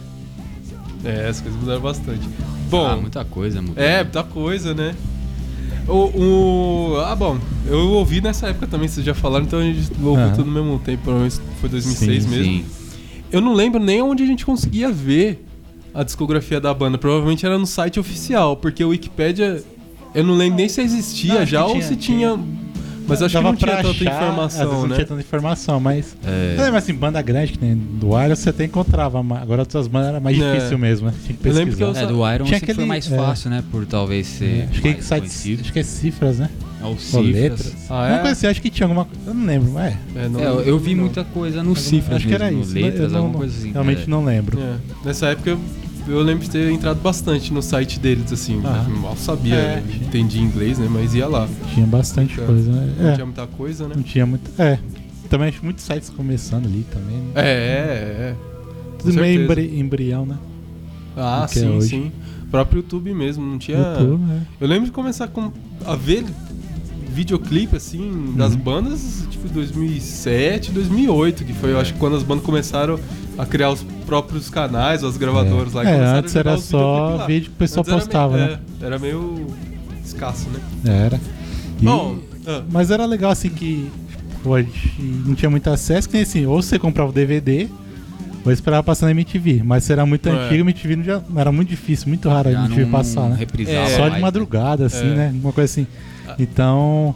[1.05, 1.09] É.
[1.25, 2.29] É, as coisas mudaram bastante.
[2.71, 3.83] Bom, ah, muita coisa mudou.
[3.83, 4.95] é, muita coisa, né?
[5.87, 9.91] O, o- Ah, bom, eu ouvi nessa época também, vocês já falaram, então a gente
[10.03, 10.35] ouviu Aham.
[10.35, 12.45] tudo no mesmo tempo, provavelmente foi 2006 Sim, mesmo.
[12.53, 12.65] Sim.
[13.33, 15.47] Eu não lembro nem onde a gente conseguia ver
[15.95, 16.99] a discografia da banda.
[16.99, 19.63] Provavelmente era no site oficial, porque o Wikipedia.
[20.15, 22.39] Eu não lembro nem se existia Não, já ou tinha, se tinha.
[23.07, 24.95] Mas acho que não tinha pra tanta achar, às informação, vezes Não né?
[24.97, 26.15] tinha tanta informação, mas.
[26.27, 26.57] É.
[26.59, 29.23] É, mas assim, banda grande, que nem do Iron, você até encontrava.
[29.23, 30.55] mas Agora outras bandas era mais É.
[30.55, 31.15] difícil mesmo, né?
[31.25, 32.03] Tinha que Eu lembro que pesquisar.
[32.03, 33.17] eu É, do Iron Tinha sempre foi aquele- mais é.
[33.17, 33.65] fácil, né?
[33.71, 34.45] Por talvez ser.
[34.45, 35.61] É, acho que mais site, conhecido.
[35.63, 36.51] acho que é cifras, né?
[36.83, 37.25] É o Ou Cifras.
[37.27, 37.75] letras.
[37.89, 38.19] Ah, é?
[38.19, 39.21] coisa assim, acho que tinha alguma coisa.
[39.27, 39.97] Eu não lembro, mas é.
[40.17, 41.05] É, não- É, eu, eu vi não.
[41.05, 42.75] muita coisa no Cifras acho que era mesmo, isso.
[42.75, 43.73] no letras, eu não, alguma coisa assim.
[43.73, 44.07] Realmente é.
[44.07, 44.61] não lembro.
[44.61, 45.59] É, Nessa época eu,
[46.09, 48.61] eu lembro de ter entrado bastante no site deles, assim.
[48.65, 48.85] Ah.
[48.89, 49.83] Eu mal sabia, É.
[50.03, 50.89] entendia inglês, né?
[50.91, 51.49] Mas ia lá.
[51.75, 52.73] Tinha bastante Nunca- coisa.
[52.73, 52.95] né?
[52.99, 53.95] Não É, tinha muita coisa, né?
[53.97, 54.51] não tinha muito.
[54.61, 54.79] É.
[55.29, 57.17] Também acho muitos sites começando ali também.
[57.19, 57.33] Né?
[57.35, 57.45] É, é,
[58.31, 58.37] é.
[58.99, 60.37] Tudo com meio embri- embrião, né?
[61.17, 62.13] Ah, que é sim, sim.
[62.45, 63.77] O próprio YouTube mesmo, não tinha.
[63.79, 64.43] YouTube, né?
[64.61, 65.53] Eu lembro de começar com-
[65.85, 66.25] a ver
[67.13, 68.61] videoclipe, assim, das Uhum.
[68.61, 72.99] bandas, tipo, 2007, 2008, que foi, eu acho que quando as bandas começaram
[73.39, 75.83] a criar os próprios canais, ou as gravadoras lá.
[75.83, 77.27] É, começaram a antes era só lá.
[77.27, 78.59] vídeo que o pessoal Antes era postava, meio- né?
[78.83, 79.47] É, era meio
[80.05, 80.61] escasso, né?
[81.07, 81.21] Era.
[81.81, 83.89] E- Bom, ah, Mas era legal assim que
[84.43, 87.69] pô, a gente não tinha muito acesso, que nem assim, ou você comprava o DVD,
[88.45, 89.63] ou esperava passar na MTV.
[89.65, 90.33] Mas se era muito É.
[90.33, 93.29] antigo, a MTV não já, era muito difícil, muito raro a Já MTV não passar,
[93.29, 93.39] né?
[93.67, 93.97] É.
[93.97, 94.21] Só de né?
[94.21, 95.15] madrugada, assim, É.
[95.15, 95.35] né?
[95.43, 95.87] Uma coisa assim.
[96.39, 97.15] Então,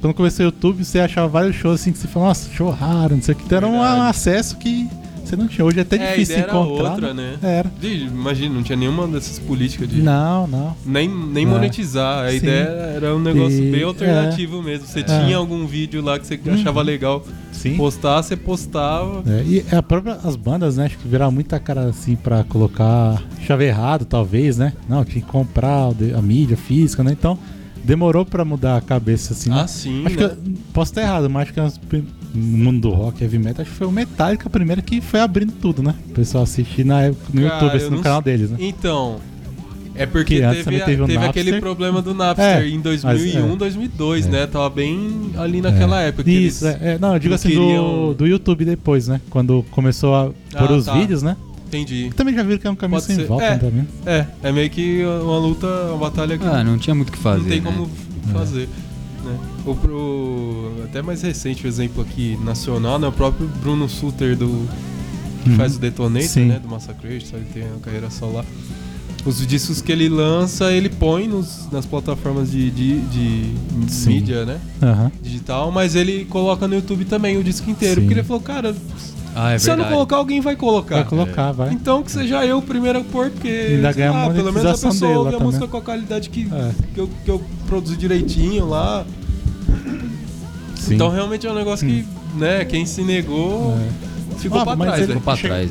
[0.00, 3.16] quando começou o YouTube, você achava vários shows assim que você falava, nossa, show raro,
[3.16, 3.44] não sei o que.
[3.44, 4.88] Então era um acesso que
[5.28, 5.64] você não tinha.
[5.64, 6.90] Hoje é até É, a difícil ideia era encontrar.
[6.92, 7.36] outra, né?
[7.42, 7.70] Era.
[7.80, 10.00] de- imagina, não tinha nenhuma dessas políticas de.
[10.02, 10.76] Não, não.
[10.84, 11.48] Nem, nem É.
[11.48, 12.24] monetizar.
[12.26, 12.36] A Sim.
[12.38, 12.62] ideia
[12.96, 14.86] era um negócio E- bem alternativo mesmo.
[14.86, 15.02] Você É.
[15.02, 17.76] tinha algum vídeo lá que você achava legal Sim.
[17.76, 19.22] postar, você postava.
[19.30, 23.22] É, e a própria, as bandas, né, acho que viraram muita cara assim pra colocar
[23.46, 24.72] chave errado, talvez, né?
[24.88, 27.12] Não, tinha que comprar a mídia física, né?
[27.12, 27.38] Então,
[27.84, 29.50] demorou pra mudar a cabeça, assim.
[29.50, 29.60] né?
[29.62, 30.04] Ah, sim.
[30.06, 30.28] Acho né?
[30.28, 31.60] que eu- posso estar errado, mas acho que
[32.34, 35.20] no mundo do rock, heavy metal, acho que foi o Metallica a primeira que foi
[35.20, 35.94] abrindo tudo, né?
[36.10, 38.56] O pessoal assistir na época no Cara, YouTube, assim, no não canal deles, né?
[38.60, 39.16] Então.
[39.94, 41.28] É porque teve, teve teve Napster.
[41.28, 43.56] aquele problema do Napster É, em mas, 2001, é.
[43.56, 44.30] 2002, É.
[44.30, 44.46] né?
[44.46, 46.22] Tava bem ali naquela época.
[46.22, 49.20] que Isso, é, é, não, eu digo não assim queriam- do, do YouTube depois, né?
[49.28, 50.92] Quando começou a pôr Ah, os tá.
[50.94, 51.36] vídeos, né?
[51.66, 52.10] Entendi.
[52.16, 53.26] Também já viram que é um caminho Pode sem ser.
[53.26, 53.56] volta É.
[53.58, 53.88] também.
[54.06, 57.18] É, é meio que uma luta, uma batalha que Ah, não tinha muito o que
[57.18, 57.42] fazer.
[57.42, 57.66] não tem né?
[57.72, 57.90] como
[58.32, 58.68] fazer.
[59.24, 59.36] Né?
[59.70, 63.08] O, pro, até mais recente o exemplo aqui nacional, né?
[63.08, 64.66] O próprio Bruno Suter do
[65.44, 65.56] que Uhum.
[65.56, 66.46] faz o Detonator, Sim.
[66.46, 66.58] né?
[66.58, 68.44] Do Massacre, só ele tem a carreira solo lá.
[69.26, 73.52] Os discos que ele lança, ele põe nos, nas plataformas de, de, de
[74.06, 74.58] mídia, né?
[74.82, 75.12] Aham.
[75.22, 77.96] Digital, mas ele coloca no YouTube também o disco inteiro.
[77.96, 78.00] Sim.
[78.06, 78.74] Porque ele falou, cara,
[79.34, 80.96] Ah, é se eu não colocar, alguém vai colocar.
[80.96, 81.72] Vai colocar, vai.
[81.72, 84.84] Então que seja eu o primeiro a pôr, porque Ainda ganha lá, a pelo menos
[84.84, 86.70] a pessoa ouve a música com a qualidade que, É.
[86.94, 89.04] que, eu, que eu produzo direitinho lá.
[90.88, 90.94] Sim.
[90.94, 92.04] Então realmente é um negócio que,
[92.36, 93.74] né, quem se negou
[94.34, 94.38] É.
[94.38, 95.06] ficou Ah, pra trás, né?
[95.06, 95.70] Ficou pra chega- trás,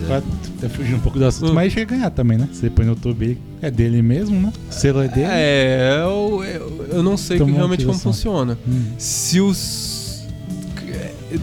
[0.63, 0.69] é.
[0.69, 1.53] fugir um pouco do assunto, Hum.
[1.55, 2.47] mas chega a ganhar também, né?
[2.51, 4.51] Você põe no YouTube, é dele mesmo, né?
[4.69, 5.27] O selo é dele.
[5.29, 8.57] É, eu, eu, eu não sei que realmente como funciona.
[8.67, 8.85] Hum.
[8.97, 10.25] Se os.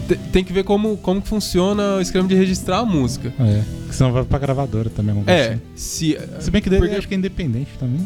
[0.07, 3.31] te- Tem que ver como, como que funciona o esquema de registrar a música.
[3.39, 3.61] É.
[3.81, 5.11] Porque senão vai pra gravadora também.
[5.11, 5.61] alguma coisa É, assim.
[5.75, 6.17] se.
[6.39, 8.05] Se bem que dele porque- acho que é independente também.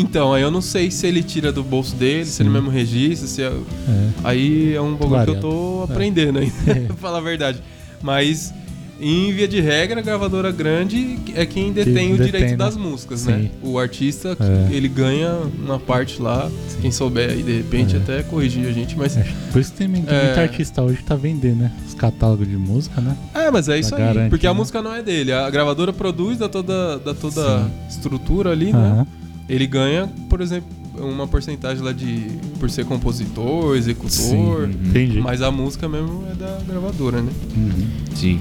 [0.00, 2.44] Então, aí eu não sei se ele tira do bolso dele, se Sim.
[2.44, 4.08] ele mesmo registra, se é- É.
[4.22, 6.74] Aí é um bagulho que eu tô aprendendo ainda, É.
[6.86, 7.60] pra falar a verdade.
[8.00, 8.54] Mas,
[9.00, 12.56] em via de regra, a gravadora grande é quem detém o detém, direito né?
[12.56, 13.30] das músicas, Sim.
[13.32, 13.50] né?
[13.60, 14.72] O artista, É.
[14.74, 16.48] ele ganha uma parte lá,
[16.80, 17.98] quem souber aí, de repente, É.
[17.98, 19.16] até corrigir a gente, mas...
[19.16, 20.24] É, Por isso tem, tem É.
[20.26, 21.72] muito artista hoje que tá vendendo, né?
[21.88, 23.16] Os catálogos de música, né?
[23.34, 24.56] É, mas é isso aí, garante, porque a né?
[24.56, 27.70] música não é dele, a gravadora produz, dá toda, dá toda Sim.
[27.84, 29.04] a estrutura ali, né?
[29.48, 32.26] Ele ganha, por exemplo, uma porcentagem lá de...
[32.58, 33.78] por ser compositor, Sim.
[33.78, 34.68] executor...
[34.68, 35.20] Entendi.
[35.20, 37.32] Mas a música mesmo é da gravadora, né?
[37.56, 37.88] Uhum.
[38.14, 38.40] Sim.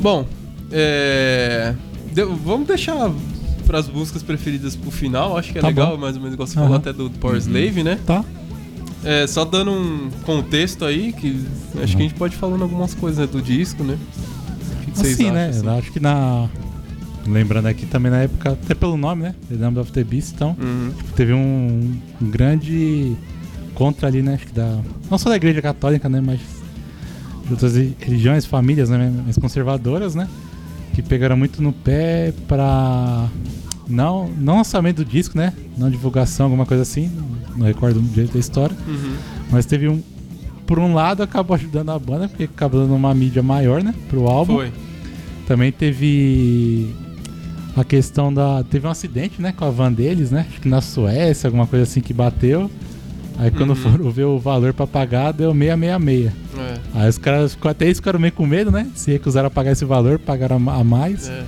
[0.00, 0.26] Bom,
[0.70, 1.74] é...
[2.12, 3.10] de- vamos deixar
[3.66, 5.98] pras músicas preferidas pro final, acho que é Tá legal, bom.
[6.02, 6.66] mais ou menos igual você Aham.
[6.66, 7.98] falou até do Power Slave, né?
[8.06, 8.24] Tá.
[9.04, 11.44] É, só dando um contexto aí, que
[11.82, 13.96] acho que a gente pode ir falando algumas coisas né, do disco, né?
[13.96, 15.34] O que, que vocês Assim, acham?
[15.34, 15.48] né?
[15.48, 15.66] assim?
[15.66, 16.48] Eu acho que na.
[17.26, 19.34] Lembrando aqui também na época, até pelo nome, né?
[19.48, 20.56] The Number of the Beast, então.
[20.58, 20.92] Uhum.
[21.14, 23.16] teve um, um grande
[23.74, 24.34] contra ali, né?
[24.34, 24.80] Acho que da.
[25.10, 26.20] Não só da igreja católica, né?
[26.20, 26.40] Mas
[27.44, 29.12] de outras religiões, famílias, né?
[29.24, 30.28] Mais conservadoras, né?
[30.94, 33.28] Que pegaram muito no pé pra.
[33.88, 35.52] Não, não lançamento do disco, né?
[35.78, 37.10] Não divulgação, alguma coisa assim.
[37.56, 38.76] Não recordo direito da história.
[38.86, 39.14] Uhum.
[39.50, 40.02] Mas teve um.
[40.66, 43.94] Por um lado, acabou ajudando a banda, porque acabou dando uma mídia maior, né?
[44.08, 44.54] Pro álbum.
[44.54, 44.72] Foi.
[45.46, 46.92] Também teve
[47.80, 48.62] a questão da.
[48.64, 49.52] Teve um acidente, né?
[49.56, 50.46] Com a van deles, né?
[50.48, 52.70] Acho que na Suécia, alguma coisa assim que bateu.
[53.38, 53.76] Aí quando Uhum.
[53.76, 56.32] foram ver o valor pra pagar, deu 666.
[56.58, 58.86] É, Aí os caras, ficou- até eles ficaram meio com medo, né?
[58.94, 61.28] Se recusaram a pagar esse valor, pagaram a ma- a mais.
[61.28, 61.44] é.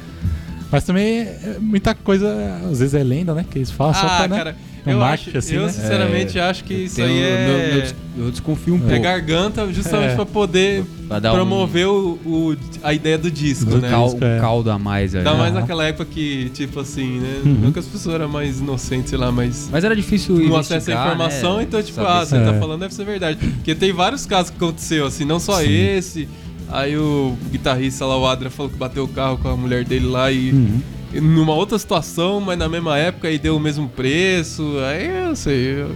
[0.70, 2.28] Mas também é muita coisa,
[2.70, 3.42] às vezes é lenda, né?
[3.50, 4.36] Que eles falam só Ah, pra, né?
[4.36, 4.56] cara,
[4.92, 5.68] eu acho, assim, eu né?
[5.72, 9.00] sinceramente acho que isso aí eu- é, eu, des- eu desconfio um é pouco.
[9.02, 10.14] garganta justamente É.
[10.14, 13.88] pra poder Pra dar promover o, o- a ideia do disco, Do um né?
[13.90, 14.38] cal- disco, é.
[14.40, 15.14] caldo a mais.
[15.14, 17.40] Ainda mais naquela época que, tipo assim, né?
[17.44, 17.58] Uhum.
[17.64, 19.68] Não que as pessoas eram mais inocentes, sei lá, mas.
[19.72, 21.62] Mas era difícil investigar, acesso à informação, né?
[21.62, 22.44] então, tipo, Saber ah, você É.
[22.44, 23.38] tá falando deve ser verdade.
[23.46, 25.72] Porque tem vários casos que aconteceu, assim, não só Sim.
[25.96, 26.28] esse.
[26.70, 30.04] Aí o guitarrista lá, o Adra, falou que bateu o carro com a mulher dele
[30.06, 30.50] lá e.
[30.52, 30.80] Uhum.
[31.12, 34.62] Numa outra situação, mas na mesma época e deu o mesmo preço.
[34.86, 35.80] Aí eu sei.
[35.82, 35.94] eu-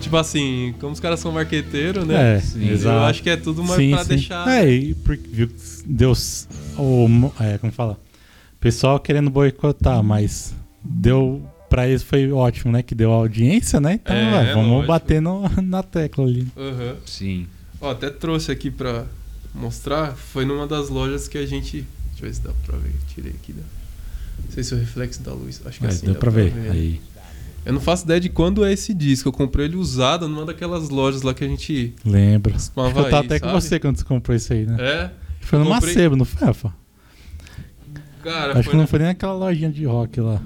[0.00, 2.36] Tipo assim, como os caras são marqueteiros, né?
[2.36, 2.70] É, Sim.
[2.70, 2.96] exato.
[2.96, 4.08] Eu acho que é tudo mais Sim, pra sim.
[4.08, 4.48] deixar.
[4.48, 5.54] É, e porque viu que
[5.84, 6.12] deu.
[6.78, 7.06] O,
[7.38, 7.98] é, como fala?
[8.58, 11.42] Pessoal querendo boicotar, mas deu.
[11.68, 12.82] Pra eles foi ótimo, né?
[12.82, 14.00] Que deu audiência, né?
[14.02, 14.88] Então, É, ué, vamos lógico.
[14.88, 16.48] bater no- na tecla ali.
[16.56, 16.96] Aham.
[17.06, 17.46] Sim.
[17.80, 19.04] Ó, até trouxe aqui pra
[19.54, 20.14] mostrar.
[20.16, 21.84] Foi numa das lojas que a gente.
[22.12, 22.90] Deixa eu ver se dá pra ver.
[23.14, 23.52] Tirei aqui.
[23.52, 23.62] Dá.
[24.44, 25.60] Não sei se é o reflexo da luz.
[25.64, 26.04] Acho que Aí, assim.
[26.06, 26.52] deu dá pra ver.
[26.70, 27.00] Aí.
[27.64, 29.28] Eu não faço ideia de quando é esse disco.
[29.28, 31.94] Eu comprei ele usado numa daquelas lojas lá que a gente.
[32.52, 33.60] Costumava Eu tava ir, até com sabe?
[33.62, 34.76] você quando você comprou isso aí, né?
[34.80, 35.10] É.
[35.40, 36.72] Foi no comprei- Macebo, não foi, Rafa?
[38.22, 40.40] Cara, Acho foi que não na- foi nem naquela lojinha de rock lá.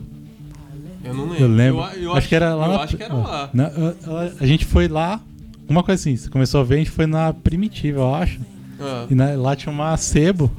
[1.02, 1.44] Eu não lembro.
[1.44, 1.82] Eu lembro.
[1.94, 2.80] Eu, eu acho, que era lá eu na.
[2.82, 3.50] acho que era lá.
[3.52, 5.20] na- a, a- a gente foi lá.
[5.68, 8.40] Uma coisa assim, você começou a ver, a gente foi na Primitiva, eu acho.
[8.80, 9.06] Ah.
[9.10, 10.50] E na- lá tinha uma sebo.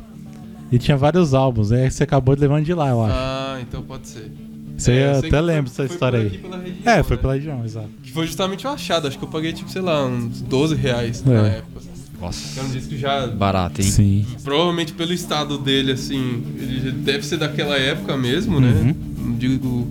[0.71, 1.71] E tinha vários álbuns.
[1.71, 3.15] Aí você acabou levando de lá, eu acho.
[3.15, 4.31] Ah, então pode ser.
[4.77, 6.27] Você É, eu até foi- dessa foi história aí.
[6.27, 6.51] região,
[6.85, 7.21] É, foi né?
[7.21, 7.89] pela região, exato.
[8.03, 9.07] Que foi justamente o achado.
[9.07, 11.29] Acho que eu paguei, tipo, sei lá, uns 12 reais É.
[11.29, 11.81] na época.
[12.19, 12.59] Nossa.
[12.59, 13.87] Era um disco já Barato, hein?
[13.87, 14.25] Sim.
[14.43, 18.71] Provavelmente pelo estado dele, assim, ele deve ser daquela época mesmo, né?
[18.71, 18.95] Uhum.
[19.27, 19.87] Não digo.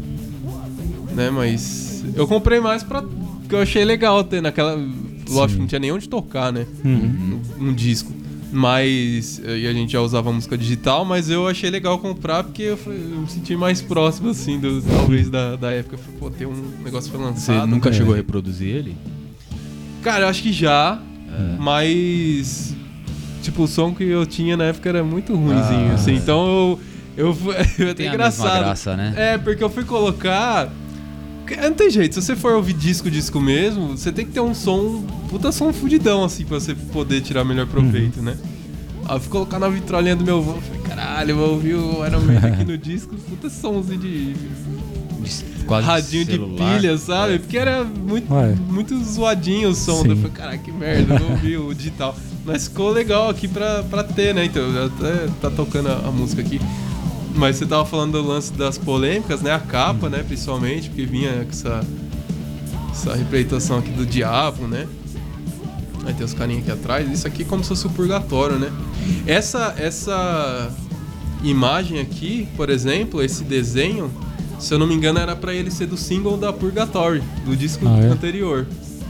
[1.15, 2.05] Né, mas.
[2.15, 3.03] Eu comprei mais pra.
[3.49, 4.75] que eu achei legal ter naquela.
[5.31, 5.59] Lógico, Sim.
[5.61, 6.67] não tinha nem onde tocar, né?
[6.85, 7.41] Uhum.
[7.61, 8.13] Um, um disco.
[8.55, 9.41] Mas.
[9.45, 12.95] E a gente já usava música digital, mas eu achei legal comprar porque eu, fui-
[12.95, 15.97] eu me senti mais próximo, assim, do, talvez da, da época.
[15.97, 17.67] Eu falei, Pô, tem um negócio que foi Você lançado.
[17.69, 17.97] nunca né?
[17.97, 18.97] chegou a reproduzir ele?
[20.03, 21.57] Cara, eu acho que já, É.
[21.59, 22.75] mas.
[23.43, 25.95] Tipo, o som que eu tinha na época era muito ruimzinho, Ah.
[25.95, 26.15] assim.
[26.15, 26.81] Então eu.
[27.17, 28.61] Eu, fui- eu até engraçado.
[28.65, 29.15] graça, né?
[29.17, 30.71] É, porque eu fui colocar.
[31.63, 34.55] Não tem jeito, se você for ouvir disco, disco mesmo, você tem que ter um
[34.55, 38.37] som, puta som fudidão, assim, pra você poder tirar melhor proveito, né?
[39.07, 42.07] Aí eu fui colocar na vitrolinha do meu avô, falei, caralho, eu vou ouvir o
[42.07, 46.77] Iron Maiden aqui no disco, puta somzinho de De- Quase radinho de celular.
[46.79, 47.39] pilha, sabe?
[47.39, 48.55] Porque era muito, Ué.
[48.69, 50.03] muito zoadinho o som.
[50.03, 50.11] Sim.
[50.11, 52.15] Eu falei, caralho, que merda, eu vou ouvir o digital.
[52.45, 54.45] Mas ficou legal aqui pra, pra ter, né?
[54.45, 56.61] Então, até tá tocando a, a música aqui.
[57.35, 59.53] Mas você tava falando do lance das polêmicas, né?
[59.53, 60.23] A capa, né?
[60.27, 61.85] Principalmente, porque vinha com essa,
[62.93, 64.87] essa representação aqui do diabo, né?
[66.07, 67.11] Aí tem os carinhos aqui atrás.
[67.11, 68.71] Isso aqui é como se fosse o purgatório, né?
[69.27, 70.71] Essa, essa
[71.43, 74.11] imagem aqui, por exemplo, esse desenho,
[74.61, 77.87] se eu não me engano, era pra ele ser do single da Purgatory, do disco
[77.89, 78.07] Ah, é?
[78.09, 78.67] anterior.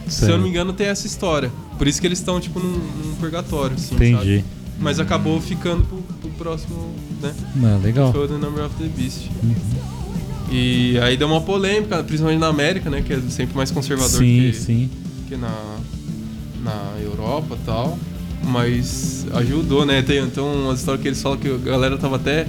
[0.08, 1.50] Se eu não me engano, tem essa história.
[1.78, 4.16] Por isso que eles estão, tipo, num, num purgatório, assim, Entendi.
[4.16, 4.44] sabe?
[4.78, 7.34] Mas acabou ficando pro próximo, né?
[7.56, 8.12] Não, legal.
[8.12, 9.30] Foi o The Number of the Beast.
[9.42, 9.54] Uhum.
[10.50, 13.02] E aí deu uma polêmica, principalmente na América, né?
[13.02, 14.90] Que é sempre mais conservador Sim, que, sim.
[15.28, 15.78] que na,
[16.62, 17.98] na Europa e tal.
[18.44, 20.02] Mas ajudou, né?
[20.02, 22.46] Tem então umas histórias que eles falam que a galera tava até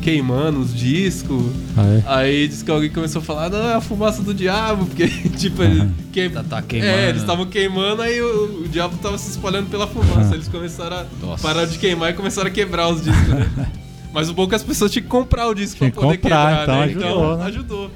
[0.00, 1.42] queimando os discos.
[1.76, 2.02] Ah, é?
[2.06, 5.62] Aí diz que alguém começou a falar, não, é a fumaça do diabo, porque, tipo,
[5.62, 5.92] ele Aham.
[6.12, 6.90] que, Tá- tá queimando.
[6.92, 10.20] É, eles estavam queimando, aí o, o diabo tava se espalhando pela fumaça.
[10.20, 10.34] Aham.
[10.34, 11.42] Eles começaram a Nossa.
[11.42, 13.70] parar de queimar e começaram a quebrar os discos, né?
[14.12, 16.18] Mas o bom é que as pessoas tinham que comprar o disco Tinha pra poder
[16.18, 16.84] comprar, quebrar, então né?
[16.84, 17.44] ajudou, então, né?
[17.44, 17.90] ajudou.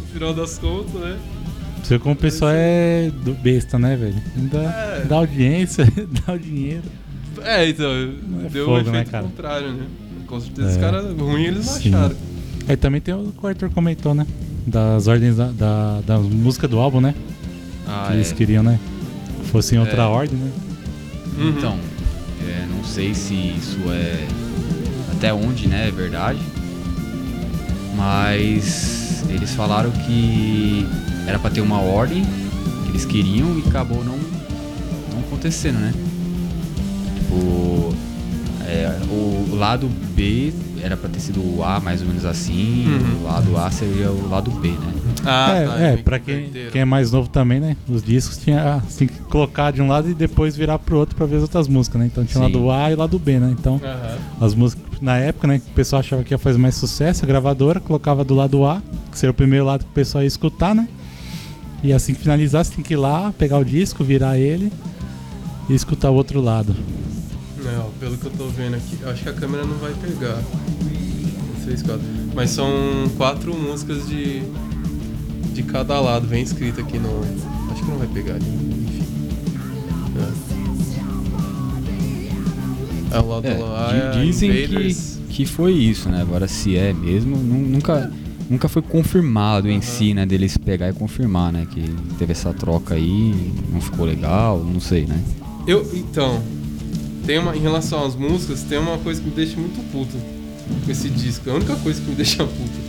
[0.00, 1.18] No final das contas, né?
[1.82, 4.14] Você como o pessoal é do besta, né, velho?
[4.36, 5.04] Ainda É.
[5.06, 5.84] dá audiência,
[6.26, 6.84] dá o dinheiro.
[7.44, 7.88] É, então,
[8.28, 9.24] Não é deu fogo, o efeito né, cara?
[9.24, 9.84] contrário, né?
[10.32, 10.70] Com certeza É.
[10.72, 11.88] os caras ruins eles não Sim.
[11.94, 12.16] acharam.
[12.66, 14.26] Aí também tem o que o Arthur comentou, né?
[14.66, 17.14] Das ordens da, da, da música do álbum, né?
[17.86, 18.16] Ah, que é.
[18.16, 18.80] eles queriam, né?
[19.50, 20.06] Fosse em outra É.
[20.06, 20.50] ordem, né?
[21.36, 21.48] Uhum.
[21.50, 21.76] Então,
[22.48, 24.26] é, não sei se isso é
[25.14, 26.38] até onde, né, é verdade.
[27.94, 30.86] Mas eles falaram que
[31.26, 32.24] era pra ter uma ordem
[32.84, 35.92] que eles queriam e acabou não, não acontecendo, né?
[37.18, 37.94] Tipo,
[38.66, 42.86] é, o lado B era pra ter sido o A, mais ou menos assim.
[42.86, 43.20] Uhum.
[43.20, 44.92] O lado A seria o lado B, né?
[45.24, 47.76] Ah, é, tá, é, pra que quem, quem é mais novo também, né?
[47.88, 51.26] Os discos tinha assim, que colocar de um lado e depois virar pro outro pra
[51.26, 52.06] ver as outras músicas, né?
[52.06, 52.52] Então tinha o Sim.
[52.52, 53.54] lado A e o lado B, né?
[53.56, 54.18] Então Aham.
[54.40, 57.28] as músicas, na época, né, que o pessoal achava que ia fazer mais sucesso, a
[57.28, 60.74] gravadora colocava do lado A, que seria o primeiro lado que o pessoal ia escutar,
[60.74, 60.88] né?
[61.82, 64.72] E assim que finalizar, você tem que ir lá, pegar o disco, virar ele
[65.68, 66.74] e escutar o outro lado.
[67.64, 70.36] Não, pelo que eu tô vendo aqui, acho que a câmera não vai pegar.
[70.36, 72.02] Não sei se quatro.
[72.34, 72.68] Mas são
[73.16, 74.42] quatro músicas de.
[75.54, 77.20] de cada lado, vem escrito aqui no.
[77.70, 79.02] Acho que não vai pegar, enfim.
[83.12, 83.90] É, é o lado É, lá.
[83.94, 84.96] é dizem que,
[85.28, 86.20] que foi isso, né?
[86.20, 88.10] Agora se é mesmo, nu- nunca,
[88.48, 90.24] nunca foi confirmado em si, né?
[90.26, 91.66] Deles pegar e confirmar, né?
[91.70, 91.82] Que
[92.18, 95.20] teve essa troca aí, não ficou legal, não sei, né?
[95.66, 96.42] Eu, então,
[97.26, 100.16] tem uma, em relação às músicas, tem uma coisa que me deixa muito puto
[100.84, 101.48] com esse disco.
[101.48, 102.82] É a única coisa que me deixa puto.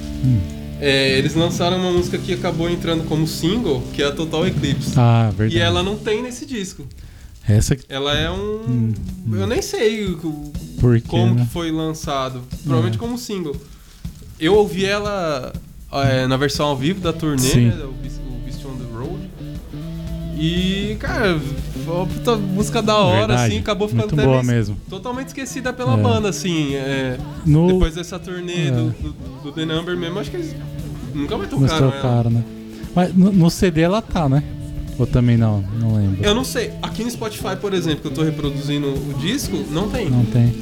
[0.80, 4.94] É, eles lançaram uma música que acabou entrando como single, que é a Total Eclipse.
[4.98, 5.58] Ah, verdade.
[5.58, 6.86] E ela não tem nesse disco.
[7.48, 7.78] Essa.
[7.90, 8.94] Ela é um.
[9.34, 11.44] Eu nem sei o- Por quê, como né?
[11.46, 12.42] que foi lançado.
[12.64, 13.00] Provavelmente É.
[13.00, 13.56] como single.
[14.40, 15.54] Eu ouvi ela
[15.92, 17.66] é, na versão ao vivo da turnê, Sim.
[17.68, 17.86] né?
[20.46, 21.40] E, cara,
[21.88, 23.52] uma puta música da hora, Verdade.
[23.54, 24.76] assim, acabou ficando Muito boa mesmo.
[24.90, 26.02] totalmente esquecida pela É.
[26.02, 26.76] banda, assim.
[26.76, 28.72] é, No, Depois dessa turnê É.
[28.72, 30.54] do, do, do The Number mesmo, acho que eles
[31.16, 32.44] nunca mais tocaram né?
[32.94, 34.44] Mas no, no CD ela tá, né?
[35.00, 35.64] Ou também não?
[35.80, 36.22] Não lembro.
[36.22, 36.72] Eu não sei.
[36.82, 40.10] Aqui no Spotify, por exemplo, que eu tô reproduzindo o disco, não tem.
[40.10, 40.54] Não tem.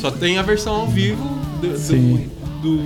[0.00, 1.22] Só tem a versão ao vivo
[1.60, 2.14] do- Sim.
[2.16, 2.35] do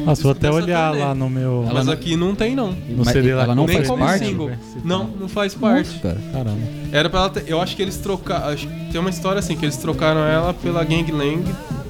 [0.04, 1.04] Nossa, vou até olhar turnê.
[1.04, 1.66] lá no meu.
[1.72, 2.72] Mas não- aqui não tem, não.
[2.72, 4.26] no Mas CD lá ela não Nem faz como parte?
[4.26, 4.50] single.
[4.84, 5.88] Não, não faz parte.
[5.88, 6.18] Nossa, cara.
[6.32, 6.60] Caramba.
[6.92, 8.56] Era pra ela ter, Eu acho que eles trocaram.
[8.90, 11.44] Tem uma história assim, que eles trocaram ela pela Gang Lang,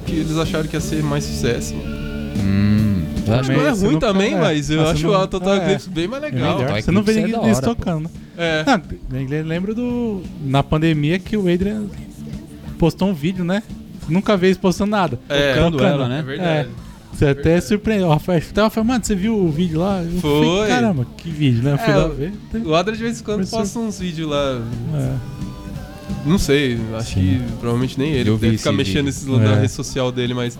[0.05, 1.73] que eles acharam que ia ser mais sucesso.
[1.75, 5.27] Hum, eu acho que não é ruim não- também, é, mas eu acho não- a
[5.27, 5.57] Total é.
[5.65, 6.41] Eclipse bem mais É legal.
[6.57, 6.67] melhor.
[6.67, 7.75] Total Você não vê é ninguém da deles hora, pô.
[7.75, 8.09] tocando, né?
[8.37, 8.63] É.
[8.65, 8.81] Ah,
[9.45, 10.21] lembro do.
[10.43, 11.83] Na pandemia que o Adrian
[12.79, 13.61] postou um vídeo, né?
[14.09, 15.19] Nunca veio postando nada.
[15.29, 16.19] É, Tocando ela, né?
[16.19, 16.69] É verdade.
[17.21, 18.07] Você até surpreendeu.
[18.07, 20.01] O Rafael até falou, mano, você viu o vídeo lá?
[20.01, 20.45] Eu Foi.
[20.57, 21.73] Falei, Caramba, que vídeo, né?
[21.73, 22.33] Eu fui É, lá o- ver.
[22.65, 23.59] O Adra de vez em quando Professor.
[23.59, 24.59] posta uns vídeos lá.
[24.95, 25.15] É.
[26.25, 28.27] Não sei, acho que provavelmente nem ele.
[28.31, 29.37] Eu Deve ficar mexendo vídeo.
[29.37, 29.55] nesses É.
[29.61, 30.57] rede social dele, mas.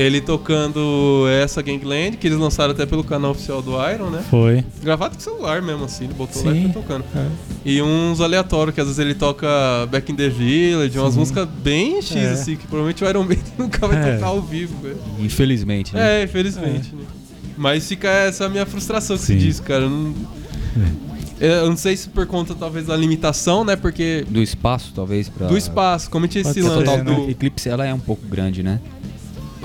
[0.00, 4.22] Ele tocando essa Gangland, que eles lançaram até pelo canal oficial do Iron, né?
[4.30, 4.64] Foi.
[4.80, 6.62] Gravado com celular mesmo, assim, ele botou lá e Sim.
[6.72, 7.04] foi tocando.
[7.16, 7.26] É.
[7.64, 9.48] E uns aleatórios, que às vezes ele toca
[9.90, 11.18] Back in the Village, umas Sim.
[11.18, 12.30] músicas bem X, É.
[12.30, 14.14] assim, que provavelmente o Iron Maiden nunca vai É.
[14.14, 14.98] tocar ao vivo, velho.
[15.18, 16.20] Infelizmente, né?
[16.20, 17.02] É, infelizmente, né?
[17.56, 19.36] Mas fica essa minha frustração esse Sim.
[19.36, 19.82] disco, cara.
[19.82, 20.14] Eu não...
[21.40, 23.76] Eu não sei se por conta, talvez, da limitação, né?
[23.76, 25.46] Porque Do espaço, talvez, pra...
[25.46, 27.14] do espaço, como tinha esse Pode ser, lance Total né?
[27.26, 27.30] do...
[27.30, 28.80] Eclipse, ela é um pouco grande, né?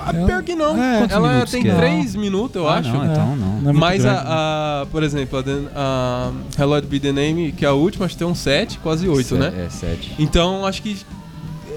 [0.05, 0.81] Ah, pior que não.
[0.81, 1.07] É.
[1.09, 1.75] Ela tem que é?
[1.75, 2.89] 3 minutos, eu Ah, acho.
[2.91, 3.61] não, então não.
[3.61, 5.39] Não é Mas a, a- por exemplo,
[5.73, 8.79] a, a Hello Be The Name, que é a última, acho que tem um 7,
[8.79, 9.65] quase 8, Se- né?
[9.65, 10.13] É, sete.
[10.19, 10.97] Então, acho que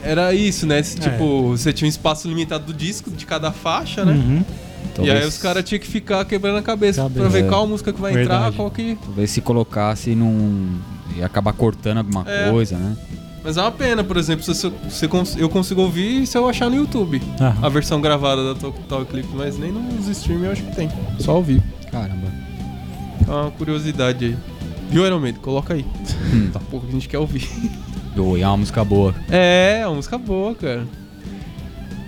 [0.03, 0.79] era isso, né?
[0.79, 0.83] É.
[0.83, 4.12] Tipo, você tinha um espaço limitado do disco, de cada faixa, né?
[4.12, 4.45] Uhum.
[4.85, 7.21] E Talvez- aí os caras tinham que ficar quebrando a cabeça Cabeça.
[7.21, 7.49] pra ver É.
[7.49, 8.57] qual música que vai entrar, Verdade.
[8.57, 8.97] qual que...
[9.05, 10.79] Talvez se colocasse num...
[11.17, 12.51] ia acabar cortando alguma É.
[12.51, 12.97] coisa, né?
[13.46, 14.52] Mas é uma pena, por exemplo, se
[14.90, 17.64] você cons- eu consigo ouvir se eu achar no YouTube Aham.
[17.64, 20.90] a versão gravada da Total Eclipse, mas nem nos streams eu acho que tem.
[21.20, 21.62] Só ouvir.
[21.92, 22.26] Caramba.
[23.26, 24.37] É uma curiosidade aí.
[24.90, 25.40] Viu, Iron Maiden?
[25.40, 25.85] Coloca aí.
[26.35, 26.50] Hum.
[26.52, 27.48] Tá pouco que a gente quer ouvir.
[28.16, 29.14] E é uma música boa.
[29.30, 30.87] É, é uma música boa, cara.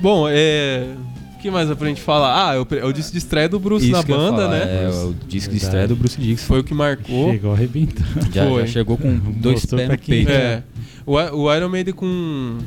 [0.01, 0.87] Bom, é.
[1.35, 2.49] O que mais é pra gente falar?
[2.51, 4.17] Ah, é o, pre- é o disco de estreia do Bruce Isso na que eu
[4.17, 4.85] ia banda, falar, né?
[4.85, 6.47] É o disco de estreia do Bruce Dixon.
[6.47, 7.31] Foi o que marcou.
[7.31, 8.33] Chegou arrebentando.
[8.33, 8.63] Já, Foi.
[8.63, 10.33] já chegou com dois Mostrou pés pra no quem peito.
[10.33, 10.63] É.
[11.09, 12.59] O, o Iron Maiden com.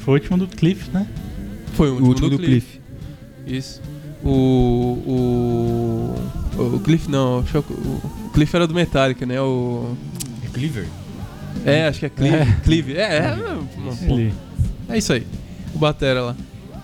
[0.00, 1.06] Foi o último do Cliff, né?
[1.72, 2.80] Foi o O último, último do, do Cliff.
[3.44, 3.58] Cliff.
[3.58, 3.80] Isso.
[4.22, 4.28] O.
[5.06, 6.14] O.
[6.76, 9.40] O Cliff não, que o o Cliff era do Metallica, né?
[9.40, 9.96] O.
[10.44, 10.86] É Cleaver?
[11.64, 12.36] É, acho que é Clive.
[12.36, 12.46] É.
[12.64, 12.92] Clive.
[12.96, 13.36] É, é,
[14.90, 15.26] é, é isso aí.
[15.74, 16.36] O Batera lá.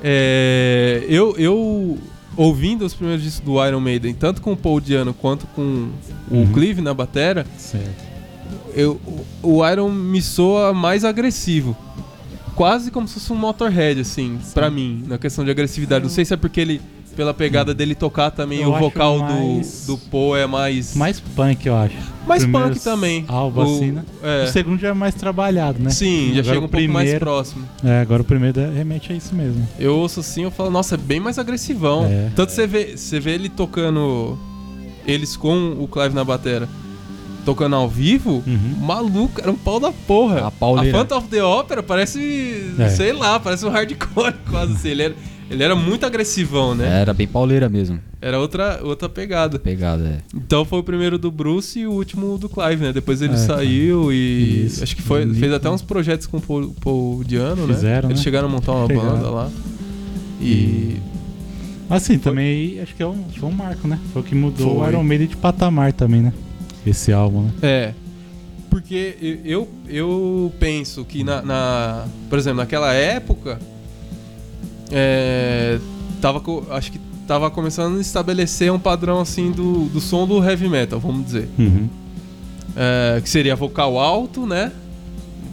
[0.02, 1.98] É, eu, eu
[2.36, 5.90] ouvindo os primeiros discos do Iron Maiden, tanto com o Paul Diano quanto com
[6.30, 6.52] o Uhum.
[6.52, 8.11] Clive na batera, Certo.
[8.74, 9.00] Eu,
[9.42, 11.76] o Iron me soa mais agressivo.
[12.54, 16.02] Quase como se fosse um Motorhead, assim, pra mim, na questão de agressividade.
[16.04, 16.82] Não sei se é porque ele,
[17.16, 20.94] pela pegada dele tocar também, Eu o vocal mais- do, do Paul é mais.
[20.94, 21.96] Mais punk, eu acho.
[22.26, 23.24] mais punk Primeiros também.
[23.26, 24.04] Álbum O- assim, né?
[24.22, 24.44] é.
[24.44, 25.88] O segundo já é mais trabalhado, né?
[25.88, 27.66] Sim, já Agora chega o um pouco mais primeiro- próximo.
[27.82, 29.66] É, agora o primeiro é- remete a isso mesmo.
[29.78, 32.04] Eu ouço assim, eu falo, nossa, é bem mais agressivão.
[32.04, 32.30] É.
[32.36, 34.38] Tanto você vê, você vê ele tocando.
[35.06, 36.68] Eles com o Clive na batera.
[37.44, 38.76] Tocando ao vivo, Uhum.
[38.80, 40.46] maluco, era um pau da porra.
[40.46, 40.96] A pauleira.
[40.96, 42.72] Phantom of the Opera parece.
[42.78, 42.88] É.
[42.88, 44.88] sei lá, parece um hardcore quase assim.
[44.90, 45.14] Ele era,
[45.50, 47.00] ele era muito agressivão, né?
[47.00, 47.98] Era bem pauleira mesmo.
[48.20, 49.58] Era outra, outra pegada.
[49.58, 50.18] Pegada, é.
[50.36, 52.92] Então foi o primeiro do Bruce e o último do Clive, né?
[52.92, 54.66] Depois ele É, saiu e.
[54.66, 54.82] Isso.
[54.84, 55.22] Acho que foi.
[55.26, 55.74] Bonito, Fez até né?
[55.74, 57.74] uns projetos com o Paul, Paul Diano, né?
[57.74, 58.24] Fizeram, Eles né?
[58.24, 59.10] chegaram a montar uma Chegaram.
[59.16, 59.50] banda lá.
[60.40, 60.96] E.
[61.90, 63.98] Assim, também acho que é um, foi um marco, né?
[64.12, 64.86] Foi o que mudou Foi.
[64.86, 66.32] o Iron Maiden de patamar também, né?
[66.86, 67.52] Esse álbum, né?
[67.62, 67.94] É.
[68.70, 73.58] Porque eu, eu, penso que na, na- Por exemplo, naquela época.
[74.90, 75.78] É,
[76.20, 80.68] tava acho que tava começando a estabelecer um padrão assim do, do som do heavy
[80.68, 81.48] metal, vamos dizer.
[81.58, 81.88] Uhum.
[82.76, 84.72] É, que seria vocal alto, né?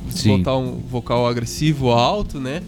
[0.10, 0.38] Sim.
[0.38, 2.62] Botar um vocal agressivo alto, né?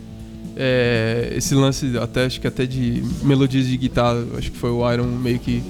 [0.55, 4.89] É, esse lance, até acho que até de melodias de guitarra, acho que foi o
[4.91, 5.63] Iron meio que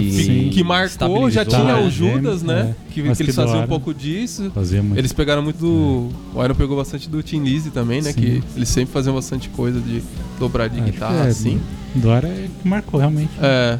[0.00, 0.50] Que, Sim.
[0.50, 1.74] que marcou, já tinha né?
[1.86, 2.74] o Judas, É, né?
[2.90, 4.50] Que, mas que eles que da faziam um pouco disso.
[4.96, 6.08] Eles pegaram muito do.
[6.34, 8.12] O Iron pegou bastante do Tim Lizzy também, né?
[8.12, 8.20] Sim.
[8.20, 10.02] Que eles sempre faziam bastante coisa de
[10.38, 11.60] dobrar de Acho que guitarra, é, assim.
[11.94, 13.30] Do Ara é que marcou, realmente.
[13.40, 13.78] É.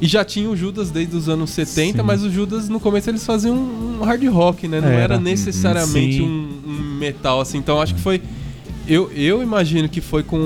[0.00, 2.04] E já tinha o Judas desde os anos 70, Sim.
[2.04, 4.80] mas o Judas no começo eles faziam um hard rock, né?
[4.80, 5.18] Não era, Era.
[5.20, 6.22] necessariamente Sim.
[6.24, 7.58] um, um metal, assim.
[7.58, 8.20] Então acho que foi.
[8.88, 10.36] Eu, eu imagino que foi com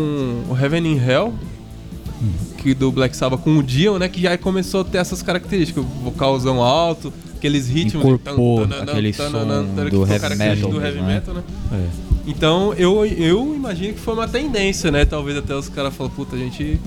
[0.51, 1.33] o Heaven in Hell,
[2.75, 4.09] do Black Sabbath com o Dion, né?
[4.09, 5.85] Que já começou a ter essas características.
[5.85, 8.05] O vocalzão alto, aqueles ritmos.
[8.05, 9.45] Incorporou tan, tan, aquele tan, som
[9.91, 11.07] do heavy metal do heavy né?
[11.15, 11.43] metal, né?
[11.73, 11.87] É.
[12.27, 15.05] Então eu, eu imagino que foi uma tendência, né?
[15.05, 16.81] Talvez até os caras falam, puta, a gente.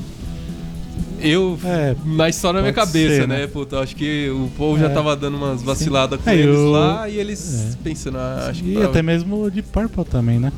[1.21, 3.39] Eu, É, na história na minha cabeça, ser, né?
[3.39, 3.47] né?
[3.47, 4.89] Puta, acho que o povo já É.
[4.89, 7.77] tava dando umas vaciladas com É, eles eu- lá e eles é.
[7.83, 8.71] pensando, ah, acho que.
[8.73, 10.51] E até mesmo de Purple também, né?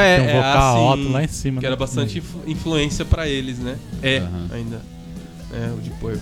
[0.00, 1.60] É, Tem um é, vocal assim, alto lá em cima.
[1.60, 1.68] Que né?
[1.68, 3.76] era bastante influ- influência pra eles, né?
[4.02, 4.46] É, Aham.
[4.52, 4.80] ainda.
[5.52, 6.20] É, o de Purple.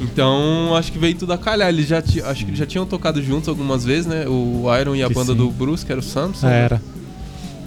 [0.00, 1.68] Então, acho que veio tudo a calhar.
[1.68, 2.12] Eles já acho
[2.44, 4.26] que eles já tinham tocado juntos algumas vezes, né?
[4.28, 5.38] O Iron e a Que banda sim.
[5.38, 6.46] do Bruce, que era o Samson.
[6.46, 6.60] Né?
[6.64, 6.82] era.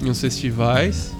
[0.03, 1.11] em uns festivais.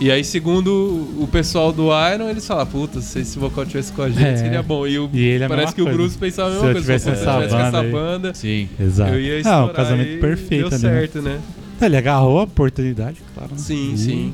[0.00, 0.70] E aí, segundo
[1.18, 4.36] o pessoal do Iron, eles falam, puta, se esse vocal tivesse com a gente, É.
[4.36, 4.86] seria bom.
[4.86, 5.98] E, o- E ele é parece que o coisa.
[5.98, 6.86] Bruce pensava a Se mesma eu coisa.
[6.86, 8.68] tivesse "Pô, se essa eu tivesse com essa banda aí." banda, Sim.
[8.80, 9.12] Exato.
[9.12, 10.78] eu ia ah, o casamento perfeito deu né?
[10.78, 11.38] certo, né?
[11.80, 13.50] Ele agarrou a oportunidade, claro.
[13.52, 13.58] né?
[13.58, 14.32] Sim, E, sim.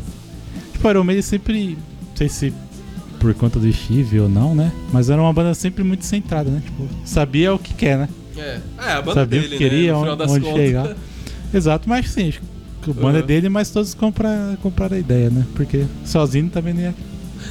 [0.72, 1.70] Tipo, Iron Maiden sempre,
[2.10, 2.52] não sei se
[3.18, 4.70] por conta do Steve ou não, né?
[4.92, 6.62] Mas era uma banda sempre muito centrada, né?
[6.64, 8.08] Tipo, sabia o que quer, né?
[8.36, 9.98] É, é a banda Sabia o dele, que queria, né?
[9.98, 10.60] No final onde- das onde contas.
[10.62, 10.96] chegar.
[11.54, 12.40] Exato, mas sim, acho
[12.82, 13.26] que a banda é Uhum.
[13.26, 15.46] dele, mas todos compra, compraram a ideia, né?
[15.54, 16.94] Porque sozinho também não ia.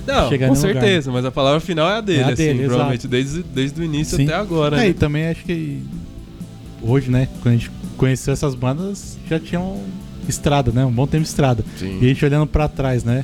[0.06, 0.82] Não, chegar com em nenhum lugar.
[0.84, 3.08] certeza, mas a palavra final é a dele, É a assim, dele, provavelmente, exato.
[3.08, 4.26] desde, desde o início Sim.
[4.26, 4.90] até agora, É, né?
[4.90, 5.82] e também acho que
[6.82, 9.80] hoje, né, quando a gente conheceu essas bandas, já tinham
[10.28, 10.86] estrada, né?
[10.86, 11.64] Um bom tempo de estrada.
[11.78, 12.00] Sim.
[12.02, 13.24] E a gente olhando pra trás, né?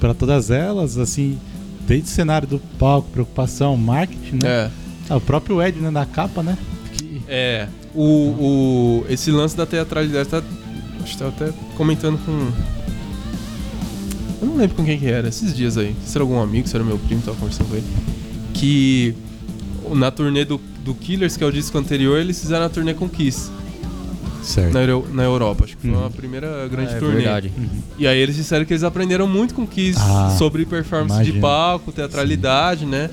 [0.00, 1.38] Pra todas elas, assim,
[1.86, 4.48] desde o cenário do palco, preocupação, marketing, né?
[4.48, 4.70] É.
[5.10, 6.56] Ah, o próprio Ed, né, na capa, né?
[6.96, 10.42] Que- É, o, o, esse lance da teatralidade, tá,
[11.02, 12.50] acho que tava até comentando com.
[14.40, 15.94] Eu não lembro com quem que era, esses dias aí.
[16.04, 17.86] Se era algum amigo, se era meu primo, tava conversando com ele.
[18.54, 19.14] Que
[19.94, 23.08] na turnê do, do Killers, que é o disco anterior, eles fizeram a turnê com
[23.08, 23.50] Kiss
[24.42, 24.72] Certo.
[24.72, 25.64] na, Euro- na Europa.
[25.64, 26.06] Acho que foi Uhum.
[26.06, 27.14] a primeira grande É turnê.
[27.16, 27.52] verdade.
[27.98, 31.40] E aí eles disseram que eles aprenderam muito com Kiss Ah, sobre performance de imagino.
[31.40, 33.08] palco, teatralidade, né?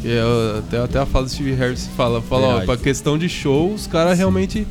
[0.00, 3.28] Que é, até, até a fala do Steve Harris fala, fala ó, pra questão de
[3.28, 4.66] show, os caras realmente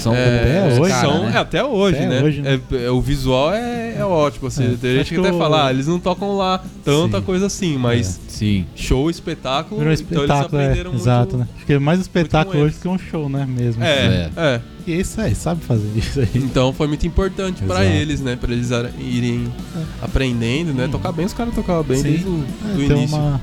[0.00, 1.32] São é, até hoje, são- né?
[1.34, 2.22] é, até hoje, Até né?
[2.22, 2.60] hoje, né?
[2.72, 4.64] É- é, o visual é, é ótimo, assim.
[4.72, 7.24] É, Tem gente que até o- fala, ah, eles não tocam lá tanta Sim.
[7.24, 8.64] coisa assim, mas Sim.
[8.74, 10.64] show, espetáculo, um então eles espetáculo, é.
[10.64, 11.02] aprenderam muito.
[11.02, 11.46] Exato, né?
[11.56, 13.46] Acho que é mais um espetáculo hoje do que um show, né?
[13.48, 13.82] Mesmo.
[13.84, 14.60] É, é.
[14.86, 16.28] E isso aí, sabe fazer isso aí.
[16.34, 17.96] Então foi muito importante pra Exato.
[17.98, 18.36] eles, né?
[18.36, 19.52] Pra eles irem
[20.00, 20.88] aprendendo, né?
[20.90, 22.02] Tocar bem, os caras tocavam bem Sim.
[22.04, 23.16] desde o É, do início.
[23.16, 23.40] uma.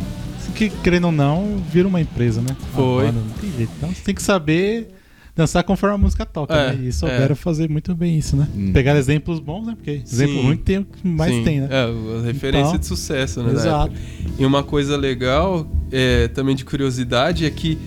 [0.55, 2.55] Que, querendo ou não, vira uma empresa, né?
[2.73, 3.05] Foi.
[3.05, 3.71] banda, não tem jeito.
[3.77, 4.89] Então você tem que saber
[5.37, 6.87] dançar conforme a música toca, É, né?
[6.87, 7.35] E souberam é.
[7.35, 8.47] fazer muito bem isso, né?
[8.55, 8.71] Hum.
[8.73, 9.73] Pegar exemplos bons, né?
[9.75, 10.41] Porque exemplo Sim.
[10.47, 11.67] ruim tem o que mais Sim, tem, né?
[11.69, 13.53] É, a referência Então, de sucesso, né?
[13.53, 13.93] Exato.
[14.39, 17.77] E uma coisa legal, é, também de curiosidade, é que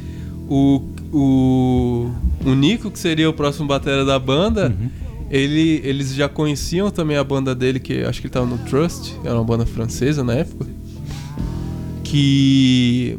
[0.49, 0.83] o,
[1.13, 2.11] o,
[2.47, 4.89] o Nico, que seria o próximo batera da banda, Uhum.
[5.31, 9.17] ele, eles já conheciam também a banda dele, que acho que ele tava no Trust,
[9.25, 10.67] era uma banda francesa na época.
[12.03, 13.19] Que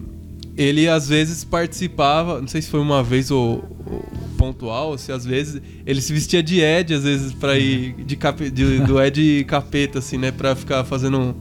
[0.57, 4.05] ele às vezes participava, não sei se foi uma vez ou, ou
[4.41, 8.49] pontual, se às vezes ele se vestia de Ed, às vezes, pra ir de, cape,
[8.49, 10.31] de- do Ed capeta, assim, né?
[10.31, 11.33] Pra ficar fazendo um-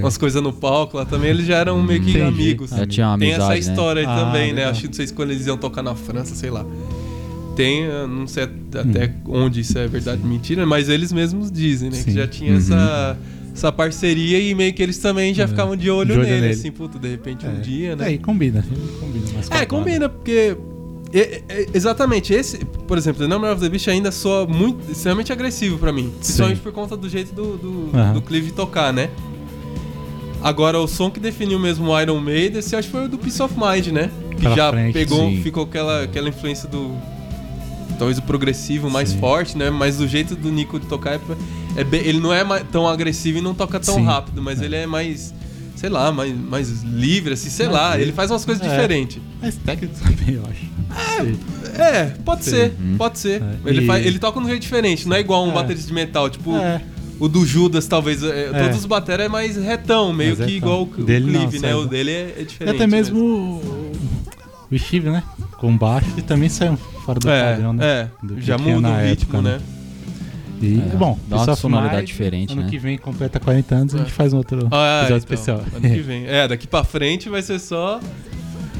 [0.00, 1.30] umas coisas no palco lá também.
[1.30, 2.22] Eles já eram meio que Entendi.
[2.26, 2.70] amigos.
[2.70, 3.72] Já tinha uma Tem amizade, essa né?
[3.72, 4.54] história aí Ah, também, né?
[4.56, 4.70] legal.
[4.72, 6.64] Acho que não sei se quando eles iam tocar na França, sei lá.
[7.56, 9.44] Tem, não sei até Hum.
[9.44, 11.98] onde isso é verdade ou mentira, mas eles mesmos dizem, né?
[11.98, 12.16] Que Sim.
[12.16, 12.58] já tinha Uhum.
[12.58, 13.16] essa,
[13.54, 15.46] essa parceria e meio que eles também já É.
[15.46, 16.52] ficavam de olho, De olho nele, nele.
[16.54, 17.60] assim, puto, de repente um É.
[17.60, 18.08] dia, né?
[18.08, 18.64] É, e combina.
[18.98, 20.56] combina mais com a É, combina, porque.
[21.20, 25.32] É, é, exatamente, esse, por exemplo, The Number of the Beast ainda soa muito, extremamente
[25.32, 26.12] agressivo pra mim.
[26.18, 28.12] Principalmente por conta do jeito do, do, Aham.
[28.14, 29.10] do Clive tocar, né?
[30.42, 33.16] Agora, o som que definiu mesmo o Iron Maiden, esse acho que foi o do
[33.16, 34.10] Peace of Mind, né?
[34.36, 35.40] Que Pra já frente, pegou, sim.
[35.42, 36.94] ficou aquela, aquela influência do.
[37.98, 39.20] Talvez o progressivo mais Sim.
[39.20, 39.70] forte, né?
[39.70, 41.20] Mas o jeito do Nico de tocar é,
[41.76, 44.04] é bem- ele não é tão agressivo e não toca tão Sim.
[44.04, 45.32] rápido, mas ele é mais.
[45.84, 48.00] Sei lá, mais, mais livre, assim, sei lá.
[48.00, 48.70] Ele faz umas coisas É.
[48.70, 49.20] diferentes.
[49.42, 50.64] Mas técnico também, eu acho.
[51.20, 51.36] Sei.
[51.78, 52.96] É, pode ser, Uhum.
[52.96, 53.42] pode ser.
[53.42, 55.54] É, Ele, e- faz, ele toca de um jeito diferente, não é igual um É.
[55.54, 56.80] baterista de metal, tipo, É.
[57.20, 58.22] O do Judas, talvez.
[58.22, 58.62] é, É.
[58.62, 60.56] Todos os batera é mais retão, meio Mais que retão.
[60.70, 61.74] igual o, o Dele não, Clive, né?
[61.74, 62.74] O dele é, é E diferente.
[62.76, 63.92] até mesmo o,
[64.72, 65.22] o Steve, né?
[65.58, 67.84] Com baixo, ele também saiu fora do É, padrão, né?
[67.84, 68.08] é.
[68.38, 69.60] Já muda o ritmo, época, né?
[70.62, 72.68] E, É, bom, dá uma sonoridade Mind, diferente, Ano né?
[72.70, 74.10] que vem completa 40 anos, a gente É.
[74.10, 75.58] faz um outro Ah, episódio então, especial.
[75.74, 76.26] Ano que vem.
[76.26, 78.00] É, daqui pra frente vai ser só.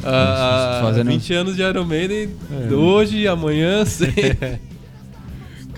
[0.04, 2.28] ah, Fazendo- 20 anos de Iron Maiden,
[2.70, 2.72] É.
[2.74, 4.60] hoje, amanhã, sempre.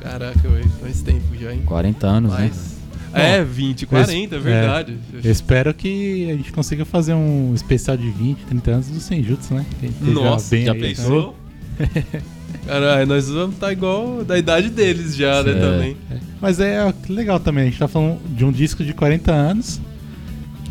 [0.00, 1.62] Caraca, velho, faz tempo já, hein?
[1.66, 2.50] 40 anos, né?
[2.52, 2.76] Mas...
[3.12, 4.98] É, 20, 40, é verdade.
[5.24, 9.54] Eu espero que a gente consiga fazer um especial de 20, 30 anos do Senjutsu,
[9.54, 9.64] né?
[10.02, 11.34] Nossa, bem já aí pensou?
[12.66, 15.54] Caralho, nós vamos estar igual da idade deles já, né, É.
[15.60, 15.96] também.
[16.40, 19.80] Mas é legal também, a gente tá falando de um disco de 40 anos.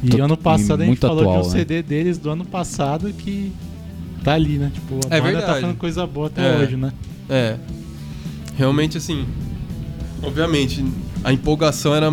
[0.04, 1.58] E Tô- ano passado a gente muito falou atual, de um né?
[1.60, 3.52] CD deles do ano passado que
[4.24, 4.72] tá ali, né?
[4.74, 5.62] Tipo, a É banda tá verdade.
[5.62, 6.58] fazendo coisa boa até É.
[6.58, 6.92] hoje, né?
[7.30, 7.56] É.
[8.58, 9.26] Realmente, assim.
[10.22, 10.84] Obviamente,
[11.24, 12.12] a empolgação era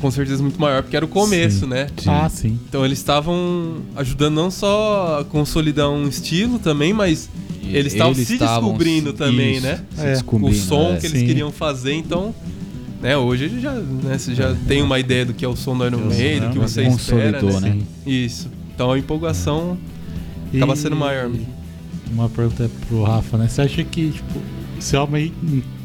[0.00, 1.66] com certeza muito maior, porque era o começo, Sim.
[1.66, 1.86] né?
[1.96, 2.10] Sim.
[2.10, 2.58] Ah, sim.
[2.68, 8.14] Então eles estavam ajudando não só a consolidar um estilo também, mas E eles estavam
[8.14, 9.80] se descobrindo se- também, isso, né?
[9.94, 10.12] se É.
[10.12, 10.96] descobrindo, o som é.
[10.96, 11.26] que eles Sim.
[11.26, 12.34] queriam fazer, então.
[13.02, 15.84] Né, hoje já, né, você já tem uma ideia do que é o som do
[15.86, 17.74] Iron é Maiden, do que você espera, Consolidou, né?
[17.74, 17.82] né?
[18.06, 18.48] Isso.
[18.74, 19.76] Então a empolgação
[20.54, 21.28] acaba sendo maior.
[21.28, 21.46] mesmo.
[22.10, 23.46] Uma pergunta pro Rafa, né?
[23.46, 24.40] Você acha que, tipo,
[24.78, 25.32] esse álbum aí,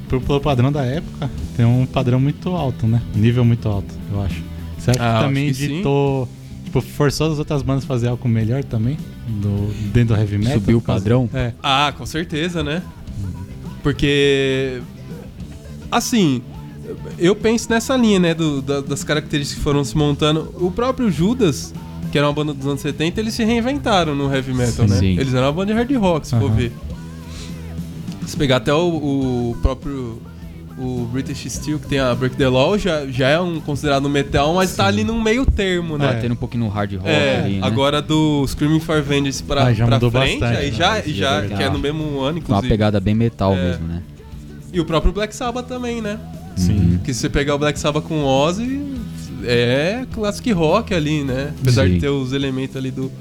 [0.08, 3.02] pelo padrão da época, tem um padrão muito alto, né?
[3.14, 4.42] Um nível muito alto, eu acho.
[4.78, 6.30] Você acha Ah, que acho também editou,
[6.64, 8.96] tipo, forçou as outras bandas a fazer algo melhor também?
[9.30, 10.54] Do, dentro do heavy metal?
[10.56, 11.30] Subiu o padrão?
[11.34, 11.54] É.
[11.62, 12.82] Ah, com certeza, né?
[13.84, 14.82] Porque.
[15.92, 16.42] Assim,
[17.18, 18.34] eu penso nessa linha, né?
[18.34, 20.54] do- da- das características que foram se montando.
[20.60, 21.74] O próprio Judas,
[22.12, 24.94] que era uma banda dos anos 70, eles se reinventaram no heavy metal, Sim.
[24.94, 25.00] né?
[25.00, 25.20] Sim.
[25.20, 26.72] Eles eram uma banda de hard rock, se for ver.
[28.26, 28.78] Se pegar até o,
[29.52, 30.22] o próprio.
[30.82, 34.54] O British Steel, que tem a Break the Law, já, já é um considerado metal,
[34.54, 36.08] mas tá ali num meio termo, né?
[36.14, 37.68] Batendo um pouquinho no hard rock É, ali, né?
[37.68, 40.78] agora do Screaming for Vengeance pra, Ah, já pra mudou frente, bastante, aí né?
[40.78, 42.70] já, já é que é no mesmo ano, Com uma inclusive.
[42.70, 43.62] pegada bem metal É.
[43.62, 44.02] mesmo, né?
[44.72, 46.18] E o próprio Black Sabbath também, né?
[46.56, 46.78] Sim.
[46.80, 46.98] Uhum.
[47.04, 48.82] Que se você pegar o Black Sabbath com Ozzy,
[49.44, 51.52] é classic rock ali, né?
[51.62, 51.96] Apesar Sim.
[51.96, 53.12] de ter os elementos ali do,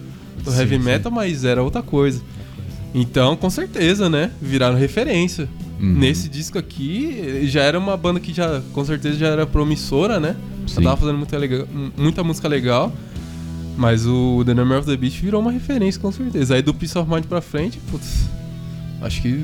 [0.44, 0.82] do Sim, heavy sim.
[0.84, 2.20] metal, mas era outra coisa.
[2.94, 4.30] Então, com certeza, né?
[4.40, 5.48] Viraram referência.
[5.80, 5.94] Uhum.
[5.94, 10.34] Nesse disco aqui, já era uma banda que já, com certeza, já era promissora, né?
[10.66, 11.66] Já tava fazendo muita, legal-
[11.96, 12.92] muita música legal.
[13.76, 16.56] Mas o The Number of the Beast virou uma referência, com certeza.
[16.56, 18.24] Aí do Peace of Mind pra frente, putz,
[19.00, 19.40] acho que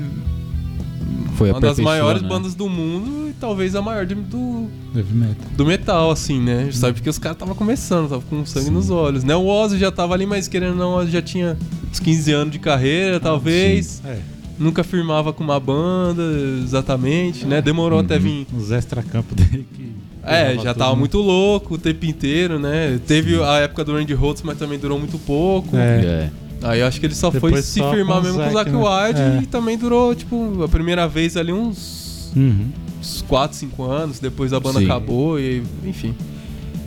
[1.37, 2.27] Foi uma das maiores né?
[2.27, 5.35] bandas do mundo e talvez a maior de- do, metal.
[5.55, 6.69] do metal, assim, né?
[6.73, 8.71] Sabe porque os caras estavam começando, tava com sangue Sim.
[8.71, 9.33] nos olhos, né?
[9.35, 11.57] O Ozzy já tava ali, mas querendo ou não, o Ozzy já tinha
[11.89, 14.01] uns 15 anos de carreira, talvez.
[14.05, 14.19] É.
[14.57, 16.21] Nunca firmava com uma banda,
[16.63, 17.61] exatamente, né?
[17.61, 18.21] Demorou até Uhum.
[18.21, 18.47] vir.
[18.57, 19.91] Os extra-campo dele que.
[20.23, 20.99] É, já tava né?
[20.99, 22.99] muito louco o tempo inteiro, né?
[23.05, 23.43] Teve Sim.
[23.43, 25.75] a época do Randy Rhodes, mas também durou muito pouco.
[25.77, 25.79] É.
[26.05, 26.29] É.
[26.63, 28.53] Aí eu acho que ele só foi Depois se só firmar com mesmo com o
[28.53, 28.77] Zack, Zack né?
[28.77, 29.39] Wilde É.
[29.43, 32.69] e também durou, tipo, a primeira vez ali uns, Uhum.
[32.99, 34.85] uns 4, 5 anos, depois a banda Sim.
[34.85, 36.15] acabou e enfim.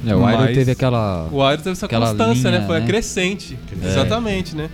[0.07, 1.29] É, o Iron teve aquela.
[1.31, 2.67] O Iron teve essa Aquela constância, linha, né?
[2.67, 2.87] Foi né?
[2.87, 3.57] crescente.
[3.83, 3.87] É.
[3.89, 4.69] Exatamente, né?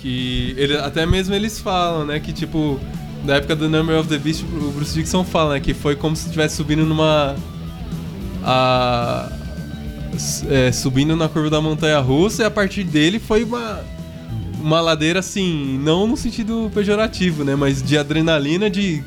[0.00, 2.18] Que ele, até mesmo eles falam, né?
[2.20, 2.80] Que tipo,
[3.24, 5.60] na época do Number of the Beast, o Bruce Dixon fala, né?
[5.60, 7.36] Que foi como se estivesse subindo numa.
[8.42, 9.30] A,
[10.48, 13.84] é, subindo na curva da montanha russa e a partir dele foi uma.
[14.60, 17.54] Uma ladeira assim, não no sentido pejorativo, né?
[17.54, 19.02] Mas de adrenalina, de.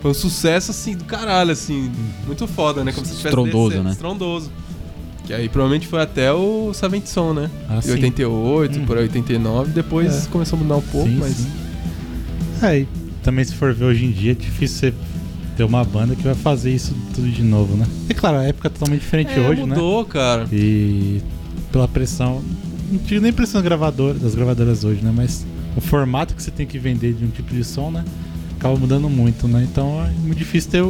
[0.00, 1.90] Foi um sucesso assim do caralho, assim.
[2.24, 2.92] Muito foda, né?
[2.92, 3.90] Como se tivesse Estrondoso, descendo, né?
[3.92, 4.52] Estrondoso.
[5.26, 7.50] Que aí provavelmente foi até o Seventh Son, né?
[7.68, 7.90] Ah, Em sim.
[7.92, 8.86] 88, Uhum.
[8.86, 10.28] por aí 89, depois É.
[10.30, 11.32] começou a mudar um pouco, Sim, mas.
[11.34, 11.50] sim.
[12.62, 12.88] É, e
[13.22, 14.94] também se for ver hoje em dia, é difícil você
[15.56, 17.86] ter uma banda que vai fazer isso tudo de novo, né?
[18.08, 19.68] E claro, a época é totalmente diferente É, hoje, né?
[19.74, 20.46] mudou, cara.
[20.52, 21.20] E
[21.72, 22.42] pela pressão.
[22.90, 25.12] Não digo nem pressão gravadora, das gravadoras hoje, né?
[25.14, 25.44] Mas
[25.76, 28.04] o formato que você tem que vender de um tipo de som, né?
[28.58, 29.66] Acaba mudando muito, né?
[29.70, 30.84] Então é muito difícil ter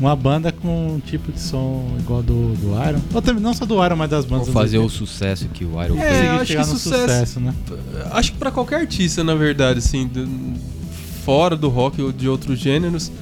[0.00, 3.00] uma banda com um tipo de som igual do, do Iron.
[3.12, 4.48] Ou também não só do Iron, mas das bandas.
[4.48, 6.10] fazer do o sucesso que o Iron É, fez.
[6.10, 7.54] Conseguir acho chegar que no sucesso- sucesso, né?
[8.12, 10.26] Acho que pra qualquer artista, na verdade, assim, do-
[11.24, 13.12] fora do rock ou de outros gêneros,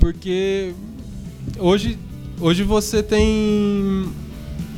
[0.00, 0.72] porque
[1.58, 1.98] hoje,
[2.40, 4.08] hoje você tem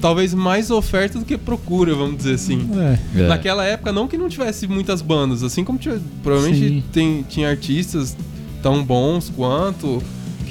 [0.01, 2.69] talvez mais oferta do que procura, vamos dizer assim.
[3.15, 3.21] É.
[3.23, 3.29] É.
[3.29, 8.17] Naquela época, não que não tivesse muitas bandas, assim como tinha- provavelmente tem, tinha artistas
[8.61, 10.03] tão bons quanto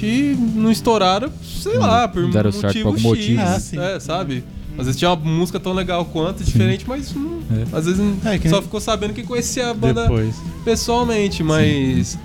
[0.02, 3.40] que não estouraram, sei lá, por deram motivo certo por algum X, motivo?
[3.40, 3.78] Ah, sim.
[3.78, 4.42] é, sabe?
[4.76, 7.76] Às vezes tinha uma música tão legal quanto, diferente, mas hum, É.
[7.76, 10.34] às vezes É, que só nem- ficou sabendo que conhecia a banda Depois.
[10.64, 12.18] pessoalmente, mas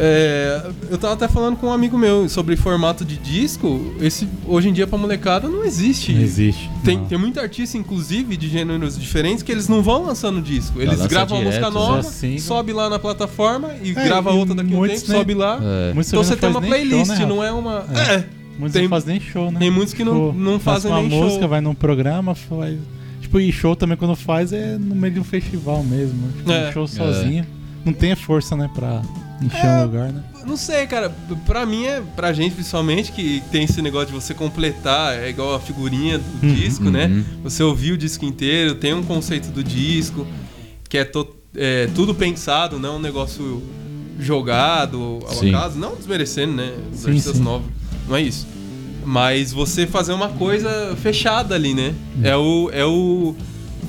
[0.00, 3.94] É, eu tava até falando com um amigo meu sobre formato de disco.
[4.00, 6.12] Esse hoje em dia pra molecada não existe.
[6.12, 6.70] Não existe.
[6.84, 7.06] Tem, não.
[7.06, 10.80] tem muito artista, inclusive, de gêneros diferentes, que eles não vão lançando disco.
[10.80, 12.38] Eles lança gravam a música direto, nova, single.
[12.38, 15.16] sobe lá na plataforma e É, grava e outra daqui a um tempo, né?
[15.18, 15.58] sobe lá.
[15.62, 15.92] É.
[15.92, 17.84] Muitos Então você tem não uma nem playlist, show, né, não é uma.
[17.94, 18.14] É.
[18.14, 18.24] É.
[18.58, 19.58] Muitos Tem- não fazem nem show, né?
[19.60, 21.48] tem muitos que não- não faz fazem uma nem música, show.
[21.48, 22.76] vai num programa, faz.
[23.20, 26.28] Tipo, e show também quando faz é no meio de um festival mesmo.
[26.36, 26.68] Tipo, É.
[26.68, 27.44] um show sozinho.
[27.84, 29.02] Não tem força, né, pra
[29.40, 29.78] encher É.
[29.78, 30.22] um lugar, né?
[30.46, 31.14] Não sei, cara.
[31.46, 35.54] Pra mim, é, pra gente principalmente, que tem esse negócio de você completar, é igual
[35.54, 36.54] a figurinha do Uhum.
[36.54, 36.90] disco, Uhum.
[36.90, 37.24] né?
[37.42, 40.26] Você ouvir o disco inteiro, tem um conceito do disco,
[40.88, 43.62] que é, to- é tudo pensado, não é um negócio
[44.18, 45.50] jogado ao Sim.
[45.54, 45.78] acaso.
[45.78, 46.72] Não desmerecendo, né?
[46.92, 47.42] Os Sim, artistas sim.
[47.42, 47.66] novos.
[48.08, 48.46] Não é isso.
[49.04, 51.94] Mas você fazer uma coisa fechada ali, né?
[52.22, 52.68] É o.
[52.72, 53.34] É o.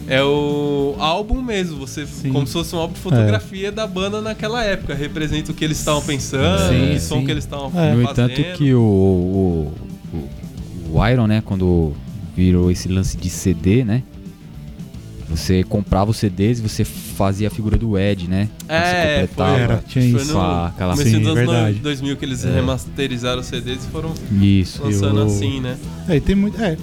[0.10, 2.32] É o álbum mesmo, você Sim.
[2.34, 5.78] como se fosse um álbum de fotografia da banda naquela época, representa o que eles
[5.78, 7.93] estavam pensando, Sim, que som que eles estavam É.
[7.93, 8.32] No fazendo.
[8.32, 9.74] entanto que o, o,
[10.14, 11.93] o- o Iron, né, quando
[12.36, 14.01] virou esse lance de CD, né?
[15.30, 18.49] Você comprava os CDs e você fazia a figura do Ed, né?
[18.68, 19.45] É, você foi.
[19.45, 20.28] Era, tinha foi isso.
[20.34, 21.80] no com a- aquela- começo Sim, dos anos verdade.
[21.80, 22.51] 2000 que eles É.
[22.51, 24.82] remasterizaram os CDs e foram Isso.
[24.84, 25.78] lançando eu- assim, né?
[26.07, 26.60] É, e tem muito.
[26.60, 26.76] É.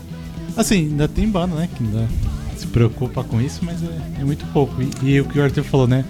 [0.56, 1.68] Assim, ainda tem banda, né?
[1.76, 2.08] Que ainda
[2.66, 4.74] se preocupa com isso, mas é, é muito pouco.
[4.82, 6.04] E, e o que o Arthur falou, né?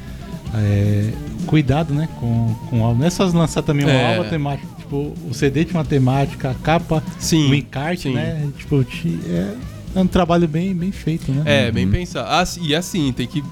[0.54, 1.12] É,
[1.46, 2.08] cuidado, né?
[2.18, 3.00] Com, com o álbum.
[3.00, 4.16] Não é só lançar também um É.
[4.16, 4.74] álbum temático.
[4.78, 7.50] Tipo, o CD tinha uma temática, a capa, Sim.
[7.50, 8.14] o encarte, sim.
[8.14, 8.48] né?
[8.56, 9.54] Tipo, ti- é,
[9.96, 11.42] é um trabalho bem, bem feito, né?
[11.44, 11.90] É, bem Uhum.
[11.92, 12.28] pensado.
[12.30, 13.42] Ah, e assim, tem que.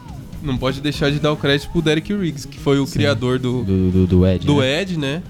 [0.42, 2.92] Não pode deixar de dar o crédito pro Derek Riggs, que foi o Sim.
[2.94, 4.46] criador do, Do, do, do Ed.
[4.46, 4.82] do né?
[4.82, 5.22] Ed, né?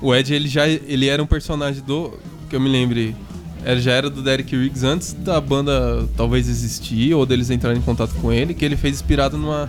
[0.00, 2.12] O Ed, ele já ele era um personagem do.
[2.48, 3.16] Que eu me lembre.
[3.64, 7.82] Ele já era do Derek Riggs antes da banda talvez existir, ou deles entrarem em
[7.82, 9.68] contato com ele, que ele fez inspirado numa.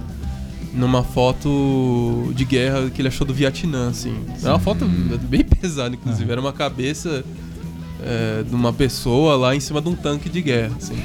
[0.73, 4.15] Numa foto de guerra que ele achou do Vietnã, assim.
[4.41, 4.85] Era uma foto
[5.29, 6.31] bem pesada, inclusive.
[6.31, 7.23] Era uma cabeça
[8.03, 10.97] é, de uma pessoa lá em cima de um tanque de guerra, assim.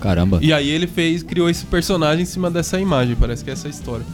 [0.00, 0.38] Caramba.
[0.40, 3.68] E aí ele fez, criou esse personagem em cima dessa imagem, parece que é essa
[3.68, 4.06] a história.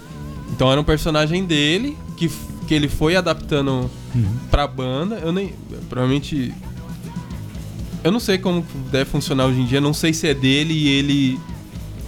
[0.53, 2.29] Então era um personagem dele que,
[2.66, 4.25] que ele foi adaptando Uhum.
[4.51, 5.16] pra banda.
[5.23, 5.53] Eu nem.
[5.89, 6.53] Provavelmente.
[8.05, 10.88] Eu não sei como deve funcionar hoje em dia, não sei se é dele e
[10.88, 11.40] ele.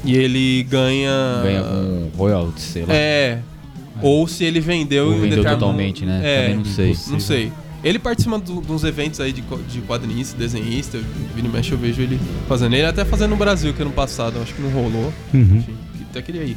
[0.05, 1.11] E ele ganha.
[1.43, 2.95] Ganha algum royalties, sei lá.
[2.95, 3.38] É.
[4.01, 6.20] Ou se ele vendeu Ou em vendeu determinado- totalmente, né?
[6.24, 6.97] É, Também não sei.
[7.09, 7.53] não sei.
[7.82, 10.99] Ele participa de uns eventos aí de, de quadrinista, desenhista.
[11.34, 12.18] Vira e mexe, eu vejo ele
[12.49, 12.74] fazendo.
[12.74, 15.12] Ele até fazendo no Brasil, que ano passado, acho que não rolou.
[15.34, 15.57] Uhum.
[15.59, 16.57] Enfim, que até queria ir.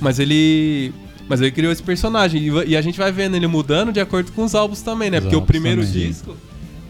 [0.00, 0.92] Mas ele.
[1.28, 2.42] Mas ele criou esse personagem.
[2.42, 5.18] E, e a gente vai vendo ele mudando de acordo com os álbuns também, né?
[5.18, 6.06] Os Porque o primeiro também.
[6.08, 6.34] disco.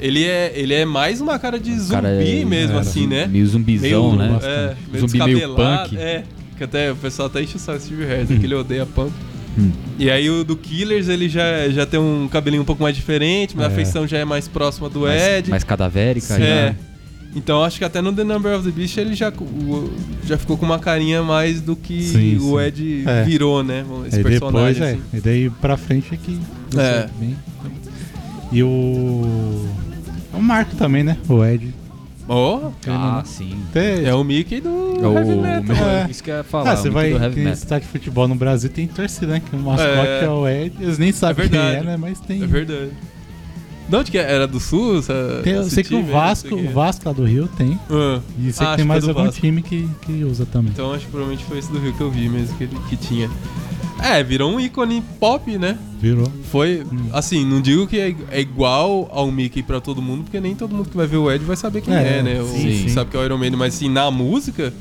[0.01, 3.27] Ele é, ele é mais uma cara de zumbi cara é- mesmo, era assim, né?
[3.27, 4.39] Meio zumbizão, meio, né?
[4.43, 5.99] É, meio Zumbi meio descabelado, punk.
[6.01, 6.23] É,
[6.57, 9.13] que até o pessoal até enche o saco Steve Harris, que ele odeia punk.
[9.59, 9.73] Hum.
[9.99, 13.57] E aí o do Killers, ele já, já tem um cabelinho um pouco mais diferente,
[13.57, 13.75] mas a É.
[13.75, 15.51] feição já é mais próxima do mais, Ed.
[15.51, 16.35] mais cadavérica.
[16.35, 16.69] É.
[16.69, 16.75] já.
[17.35, 19.91] Então acho que até no The Number of the Beast ele já, o-
[20.25, 22.65] já ficou com uma carinha mais do que Sim, o sim.
[22.65, 23.25] Ed É.
[23.25, 23.85] virou, né?
[24.07, 24.83] Esse Aí depois, personagem.
[24.83, 24.91] é.
[24.93, 25.01] assim.
[25.13, 26.39] E daí pra frente é que.
[26.79, 27.09] É.
[27.19, 27.37] bem-
[28.51, 29.67] E o.
[30.39, 31.17] É o Marco também, né?
[31.29, 31.75] O Ed.
[32.31, 33.57] Oh, Ah, sim.
[33.71, 34.69] Até, é o Mickey do
[35.03, 35.63] É o, heavy metal.
[35.65, 36.07] meu- É.
[36.11, 36.73] Isso que eu ia falar.
[36.73, 37.53] ah, você o vai do heavy em metal.
[37.55, 39.41] estádio de futebol no Brasil tem torcida, né?
[39.49, 40.25] Que o mascote É.
[40.25, 40.75] é, o Ed.
[40.79, 41.77] Eles nem sabem É quem verdade.
[41.87, 41.97] é, né?
[41.97, 42.43] Mas tem.
[42.43, 42.91] É verdade.
[43.89, 44.31] De onde que é?
[44.31, 44.99] Era do Sul?
[44.99, 46.15] Essa, Tem- eu esse sei que o time aí?
[46.15, 46.63] Não Vasco, o é.
[46.71, 47.81] Vasco lá do Rio tem.
[47.91, 49.41] Ah, E sei Ah, que acho tem que mais é do algum Vasco.
[49.41, 50.71] time que, que usa também.
[50.73, 52.97] Então acho que provavelmente foi esse do Rio que eu vi mesmo, que, ele- que
[52.99, 53.31] tinha.
[54.03, 55.77] É, virou um ícone pop, né?
[56.01, 56.31] Virou.
[56.51, 57.09] Foi, Hum.
[57.13, 60.75] assim, não digo que é, é igual ao Mickey pra todo mundo, porque nem todo
[60.75, 62.37] mundo que vai ver o Ed vai saber quem é, É, né?
[62.45, 62.89] Sim, sim.
[62.91, 64.73] sabe que é o Iron Man, mas assim, na música,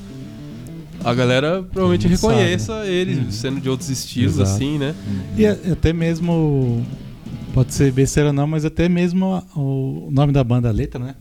[1.03, 3.31] a galera provavelmente mundo sabe, reconheça ele, Uhum.
[3.31, 4.51] sendo de outros estilos, Exato.
[4.51, 4.93] assim, né?
[5.35, 6.85] E a- até mesmo.
[7.53, 11.15] Pode ser besteira ou não, mas até mesmo o nome da banda, a letra, né?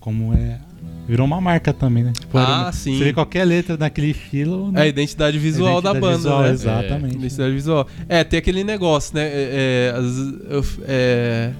[0.00, 0.60] Como, é.
[1.08, 2.12] Virou uma marca também, né?
[2.12, 2.96] Tipo, Ah, sim.
[2.98, 4.68] Você vê qualquer letra daquele estilo.
[4.68, 4.82] É né?
[4.82, 6.50] a identidade visual da Identidade banda, visual, né?
[6.50, 7.14] Exatamente.
[7.16, 7.86] Identidade visual.
[8.08, 9.22] É, tem aquele negócio, né?
[9.24, 11.52] É, é, é,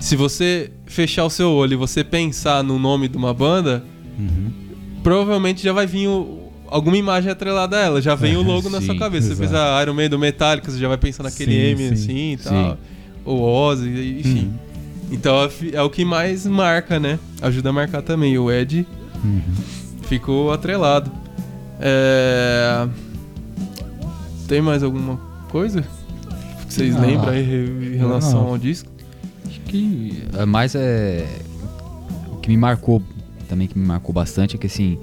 [0.00, 3.84] se você fechar o seu olho e você pensar no nome de uma banda,
[4.18, 4.50] Uhum.
[5.02, 8.02] provavelmente já vai vir o- alguma imagem atrelada a ela.
[8.02, 9.28] Já vem É, o logo na sua sim, cabeça.
[9.28, 9.52] Você exato.
[9.54, 11.92] pensa Iron Man do Metallica, você já vai pensar naquele Sim, M sim.
[11.92, 12.72] assim e tal.
[12.72, 12.78] Sim.
[13.24, 14.38] O Ozzy, enfim.
[14.46, 14.65] Uhum.
[15.10, 17.18] Então é é o que mais marca, né?
[17.40, 18.36] Ajuda a marcar também.
[18.38, 18.86] O Ed
[19.24, 19.40] Uhum.
[20.02, 21.10] ficou atrelado.
[21.80, 22.86] É...
[24.48, 25.16] Tem mais alguma
[25.50, 25.82] coisa
[26.66, 27.00] que vocês Não.
[27.02, 28.48] lembram aí em relação Não.
[28.50, 28.88] ao disco?
[29.46, 31.26] Acho que é mais é.
[32.32, 33.02] O que me marcou,
[33.48, 34.98] também que me marcou bastante, é que assim.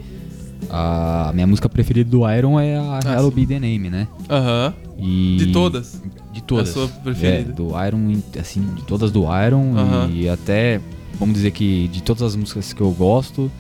[0.70, 3.36] a minha música preferida do Iron é a Ah, Hello sim.
[3.36, 4.08] Be The Name, né?
[4.30, 4.74] Aham.
[4.98, 6.02] E De todas?
[6.32, 6.70] De todas.
[6.70, 7.52] A sua preferida?
[7.52, 10.10] É, do Iron, assim, de todas do Iron Aham.
[10.14, 10.80] e até,
[11.20, 13.52] vamos dizer que de todas as músicas que eu gosto,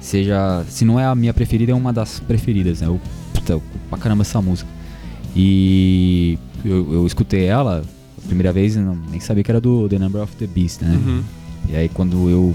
[0.00, 2.86] seja, se não é a minha preferida, é uma das preferidas, né?
[2.86, 3.00] Eu,
[3.32, 4.68] puta, pra caramba essa música.
[5.34, 7.82] E eu, eu escutei ela
[8.22, 10.94] a primeira vez, não, nem sabia que era do The Number of the Beast, né?
[10.94, 11.22] Uhum.
[11.68, 12.54] E aí quando eu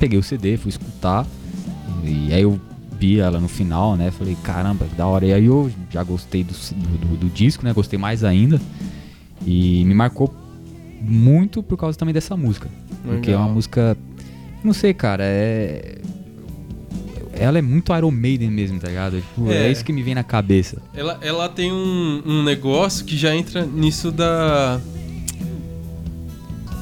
[0.00, 1.26] peguei o CD, fui escutar,
[2.02, 2.58] e aí eu
[2.98, 4.10] vi ela no final, né?
[4.10, 5.26] Falei, caramba, que da hora.
[5.26, 7.72] E aí eu já gostei do, do, do disco, né?
[7.72, 8.60] Gostei mais ainda.
[9.46, 10.34] E me marcou
[11.00, 12.68] muito por causa também dessa música.
[13.04, 13.54] Porque é uma Legal.
[13.54, 13.96] música.
[14.62, 15.98] Não sei, cara, é.
[17.36, 19.20] Ela é muito Iron Maiden mesmo, tá ligado?
[19.20, 19.66] Tipo, é.
[19.66, 19.72] É.
[19.72, 20.80] isso que me vem na cabeça.
[20.94, 24.80] Ela, ela tem um, um negócio que já entra nisso da.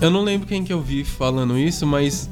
[0.00, 2.28] Eu não lembro quem que eu vi falando isso, mas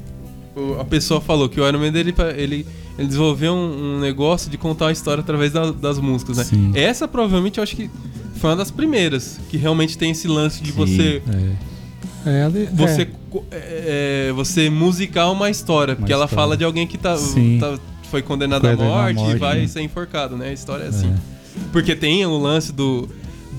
[0.79, 2.67] a pessoa falou que o Iron Man ele, ele,
[2.97, 6.43] ele desenvolveu um, um negócio de contar uma história através da- das músicas, né?
[6.43, 6.71] Sim.
[6.75, 7.89] Essa provavelmente eu acho que
[8.35, 10.77] foi uma das primeiras que realmente tem esse lance de Sim.
[10.77, 11.71] você É.
[12.29, 13.07] É, ela- você é.
[13.51, 16.43] é, é, você musicar uma história, porque ela história.
[16.43, 17.15] fala de alguém que tá,
[17.59, 17.79] tá-
[18.11, 19.67] foi condenado à à morte, e morte, vai né?
[19.67, 20.49] ser enforcado, né?
[20.49, 21.11] A história é assim.
[21.71, 23.09] Porque tem o lance do.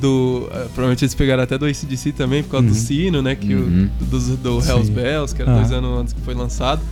[0.00, 2.78] do provavelmente eles pegaram até do ACDC também, por causa do Uhum.
[2.78, 3.34] sino, né?
[3.34, 3.88] Que Uhum.
[4.00, 4.92] o, do, do Hells Sim.
[4.92, 5.56] Bells, que era Ah.
[5.56, 6.82] dois anos antes que foi lançado.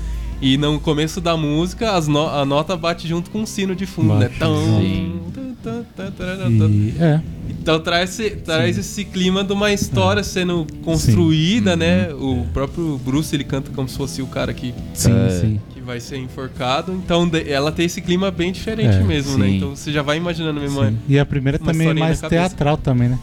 [0.41, 4.15] E no começo da música, no- a nota bate junto com o sino de fundo,
[4.15, 4.27] né?
[4.29, 5.85] Bate, Tão,
[6.17, 6.71] tarará, tan.
[6.71, 7.21] E, é.
[7.51, 11.79] Então traz, esse, traz esse clima de uma história sendo construída, Sim.
[11.79, 12.09] né?
[12.15, 15.57] O próprio Bruce ele canta como se fosse o cara que, Sim, É.
[15.75, 16.93] que vai ser enforcado.
[16.95, 19.51] Então ela tem esse clima bem diferente É, mesmo, né?
[19.51, 20.83] Então você já vai imaginando mesmo.
[20.83, 20.97] sim.
[21.07, 23.19] E a primeira uma também é mais teatral também, né?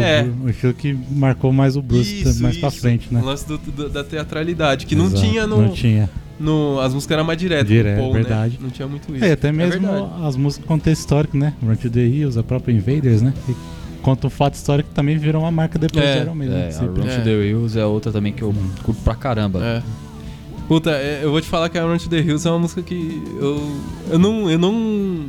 [0.00, 0.22] Porque É.
[0.22, 2.80] o, Bru- o estilo que marcou mais o Bruce Isso, mais pra isso.
[2.80, 3.20] frente, né?
[3.20, 6.08] O lance do- do- da teatralidade, que não Exato, tinha no, Não tinha.
[6.38, 6.80] no.
[6.80, 7.68] As músicas eram mais diretas.
[7.68, 8.52] Direto, Paul, verdade.
[8.54, 8.58] Né?
[8.62, 9.24] Não tinha muito isso.
[9.24, 10.26] É, até mesmo verdade.
[10.26, 11.54] as músicas com contexto histórico, né?
[11.62, 13.32] Run to the Hills, a própria Invaders, né?
[13.48, 13.54] E
[14.02, 16.56] conta um fato histórico que também virou uma marca depois É, do Iron Maiden.
[16.56, 16.76] É, né?
[16.76, 17.16] a Run É.
[17.18, 19.64] to the Hills é outra também que eu curto pra caramba.
[19.64, 19.82] É.
[20.68, 22.82] Puta, é, eu vou te falar que a Run to the Hills é uma música
[22.82, 23.76] que eu.
[24.10, 24.50] Eu não.
[24.50, 25.26] Eu não.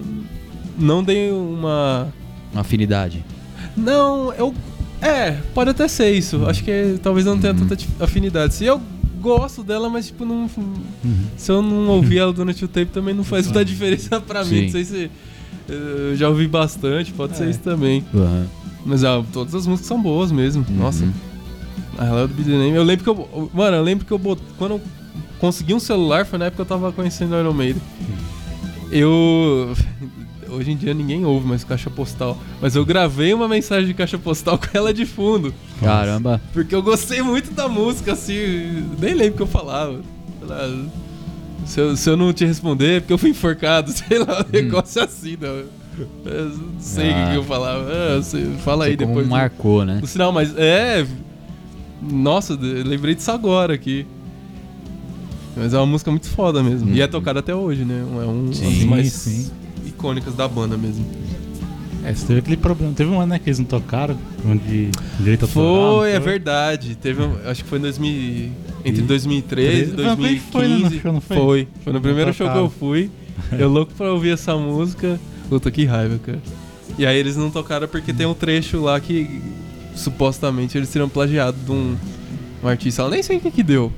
[0.78, 2.08] Não dei uma.
[2.54, 3.24] Uma afinidade.
[3.76, 4.54] Não, eu.
[5.02, 6.46] É, pode até ser isso.
[6.48, 7.68] Acho que talvez eu não tenha Uhum.
[7.68, 8.54] tanta afinidade.
[8.54, 8.82] Se eu
[9.22, 10.50] gosto dela, mas tipo, não.
[10.58, 10.74] Uhum.
[11.38, 14.50] Se eu não ouvir ela durante o tempo, também não faz muita diferença pra mim.
[14.50, 14.64] Sim.
[14.64, 15.12] Não sei se.
[15.68, 17.50] Eu já ouvi bastante, pode ser É.
[17.50, 18.04] isso também.
[18.14, 18.46] Aham.
[18.86, 20.64] Mas ah, todas as músicas são boas mesmo.
[20.70, 21.04] Nossa.
[21.04, 21.12] Uhum.
[21.98, 22.76] A Hello do Be Name.
[22.76, 23.50] Eu lembro que eu.
[23.54, 24.40] Mano, eu lembro que eu bot...
[24.58, 24.82] quando eu
[25.40, 27.82] consegui um celular foi na época que eu tava conhecendo o Iron Maiden.
[28.92, 29.76] Eu.
[30.56, 32.38] Hoje em dia ninguém ouve mais caixa postal.
[32.62, 35.54] Mas eu gravei uma mensagem de caixa postal com ela de fundo.
[35.80, 36.42] Caramba.
[36.54, 38.84] Porque eu gostei muito da música, assim.
[39.00, 40.00] Nem lembro o que eu falava.
[41.66, 44.52] Se eu, se eu não te responder é porque eu fui enforcado, sei lá, um
[44.52, 45.64] negócio assim, não.
[46.26, 47.30] Eu não sei o que Ah.
[47.32, 47.86] que eu falava.
[47.90, 49.26] Ah, você- fala aí Sei depois.
[49.26, 49.98] do- marcou, né?
[50.02, 51.06] no sinal, mas é.
[52.02, 54.06] Nossa, lembrei disso agora aqui.
[55.58, 56.90] Mas é uma música muito foda mesmo.
[56.94, 57.12] E é Uhum.
[57.12, 58.02] tocada até hoje, né?
[58.02, 59.50] É um Sim, das mais sim.
[60.06, 61.04] Icônicas da banda mesmo.
[62.04, 62.94] É, você teve aquele problema.
[62.94, 64.16] Teve um ano né, que eles não tocaram,
[64.48, 65.98] onde direito autoral.
[65.98, 66.96] Foi, é verdade.
[66.96, 68.52] Teve, um- acho que foi em 2000,
[68.86, 70.52] entre 2013 e Foi no 2015.
[70.52, 71.38] foi, né, no show, não foi?
[71.38, 71.68] Foi.
[71.84, 73.10] Foi no primeiro show que eu fui.
[73.58, 75.20] Eu louco pra ouvir essa música.
[75.50, 76.40] Puta, que raiva, cara.
[76.98, 79.42] E aí eles não tocaram porque tem um trecho lá que
[79.96, 81.96] supostamente eles seriam plagiados de um,
[82.64, 83.02] um artista.
[83.02, 83.92] Eu nem sei o que que deu.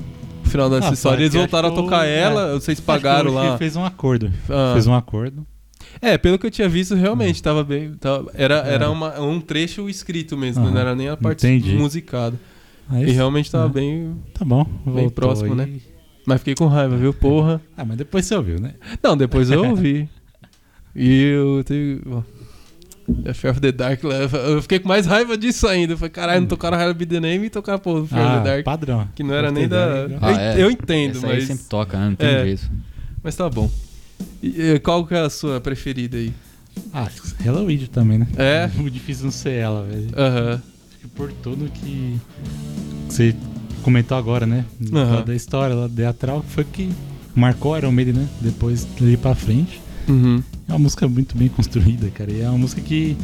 [0.43, 1.21] No final dessa Ah, história.
[1.23, 2.53] Eles voltaram a tocar ela, é.
[2.53, 3.57] vocês pagaram lá.
[3.57, 4.31] Fez um acordo.
[4.49, 4.71] Ah.
[4.73, 5.45] Fez um acordo.
[6.01, 7.93] É, pelo que eu tinha visto, realmente tava bem.
[7.99, 8.73] tava- era É.
[8.75, 11.75] era uma- um trecho escrito mesmo, não era nem a parte Entendi.
[11.75, 12.35] musicada.
[12.89, 13.69] Aí, E realmente tava é.
[13.69, 14.15] bem.
[14.33, 14.65] Tá bom.
[14.85, 15.55] voltou próximo, aí.
[15.67, 15.69] né?
[16.25, 17.13] Mas fiquei com raiva, viu?
[17.13, 17.61] Porra.
[17.75, 18.73] Ah, mas depois você ouviu, né?
[19.01, 20.07] Não, depois eu ouvi.
[20.95, 22.23] e eu tenho.
[23.23, 25.93] É Fear of the Dark, eu fiquei com mais raiva disso ainda.
[25.93, 28.41] Eu falei, caralho, não tocaram Hell Be the Name e tocaram, pô, Fear of ah,
[28.41, 28.63] the Dark.
[28.65, 29.07] padrão.
[29.15, 30.03] Que não era nem Fear of da.
[30.03, 30.63] the Dark, Eu, Ah, é.
[30.63, 31.43] eu entendo, Essa aí mas.
[31.45, 32.09] sempre toca, né?
[32.09, 32.43] Não tem É.
[32.43, 32.69] jeito.
[33.23, 33.71] Mas tá bom.
[34.41, 36.33] E, qual que é a sua preferida aí?
[36.93, 37.09] Ah,
[37.43, 38.27] Hello Weed também, né?
[38.37, 38.69] É?
[38.77, 40.07] Muito difícil não ser ela, velho.
[40.15, 40.61] Aham.
[40.89, 42.19] Acho que por tudo que
[43.09, 43.35] você
[43.81, 44.65] comentou agora, né?
[44.93, 45.23] Aham.
[45.23, 46.89] Da história lá, teatral, foi que
[47.35, 48.27] marcou Iron Maiden, né?
[48.41, 49.81] Depois dali pra frente.
[50.07, 50.41] Uhum.
[50.67, 52.31] É uma música muito bem construída, cara.
[52.31, 53.17] E é uma música que,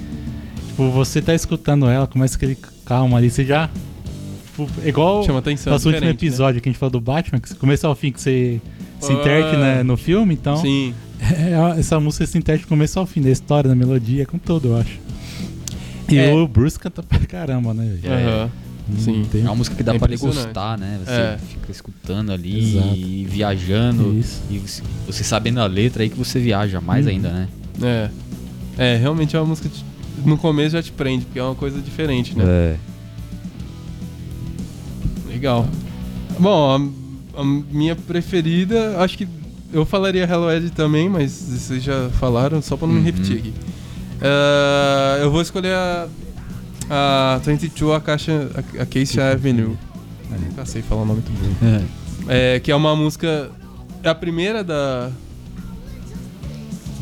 [0.67, 3.69] tipo, você tá escutando ela, começa aquele calma ali, você já.
[4.45, 5.73] Tipo, é igual Chama atenção.
[5.73, 6.11] nosso último né?
[6.11, 8.61] episódio que a gente falou do Batman, que começa ao fim, que você
[9.03, 10.57] se interte né, no filme, então.
[10.57, 10.93] Sim.
[11.21, 14.69] É, essa música se interte do começo ao fim, da história, da melodia, com tudo,
[14.69, 14.99] eu acho.
[16.09, 16.33] E É.
[16.33, 17.97] o Bruce canta pra caramba, né?
[18.03, 18.09] É.
[18.09, 18.51] Aham.
[18.89, 19.23] Não Sim.
[19.31, 20.99] tem- É uma música que dá É pra degustar, né?
[21.05, 21.37] Você É.
[21.49, 22.95] fica escutando ali, Exato.
[22.97, 24.13] e viajando.
[24.19, 24.41] Isso.
[24.51, 27.11] E você- você sabendo a letra aí que você viaja mais Uhum.
[27.13, 27.47] ainda, né?
[27.81, 28.09] É.
[28.77, 29.81] É, realmente é uma música que
[30.25, 32.43] no começo já te prende, porque é uma coisa diferente, né?
[32.45, 32.75] É.
[35.29, 35.65] Legal.
[36.39, 36.91] Bom,
[37.36, 39.27] a, a minha preferida, acho que
[39.71, 43.01] eu falaria Hello Ed também, mas vocês já falaram, só pra não Uhum.
[43.01, 43.53] me repetir aqui.
[44.21, 46.07] Ah, eu vou escolher a,
[46.89, 49.75] a 22 Acacia, Acacia Avenue.
[50.49, 51.88] Nunca sei falar o nome muito.
[52.29, 52.55] É.
[52.55, 53.49] É, que é uma música.
[54.01, 55.09] É a primeira da.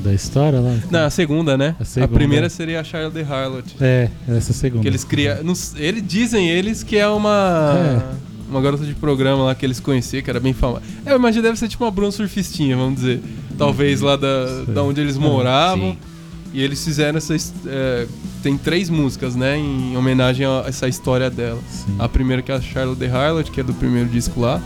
[0.04, 0.76] Da história lá.
[0.90, 1.76] Não, a segunda, né?
[1.80, 2.14] A segunda.
[2.14, 3.76] primeira seria a Charlotte the Harlot.
[3.80, 4.82] É, essa segunda.
[4.82, 5.38] Que eles criam.
[5.78, 7.74] Eles dizem eles que é uma.
[7.78, 8.31] É.
[8.52, 10.84] Uma garota de programa lá que eles conheciam, que era bem famosa.
[11.06, 13.22] Eu imagino deve ser tipo uma Bruna surfistinha, vamos dizer.
[13.58, 15.92] Talvez lá da, da onde eles moravam.
[15.94, 15.98] sim.
[16.54, 17.34] E eles fizeram essa.
[17.34, 18.06] his- é,
[18.44, 19.58] tem três músicas, né?
[19.58, 21.60] Em homenagem a essa história dela.
[21.70, 21.96] Sim.
[21.98, 24.62] A primeira que é a Charlotte the Harlot, que é do primeiro disco lá.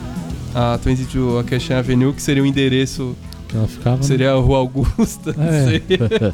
[0.56, 3.16] A 22 Acacia Avenue, que seria o endereço.
[3.48, 4.02] Que ela ficava.
[4.02, 6.32] Seria a Rua Augusta, É.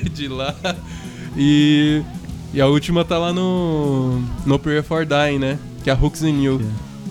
[0.14, 0.54] de lá.
[1.36, 2.02] E,
[2.54, 5.58] e a última tá lá no No Prayer for Dying, né?
[5.88, 6.60] Que é a Hooks in You.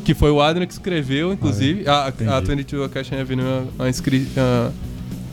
[0.06, 1.88] Que foi o Adrian que escreveu, inclusive.
[1.90, 2.48] a, a entendi.
[2.56, 4.70] 22 Acacia Avenue é uma escri- ah,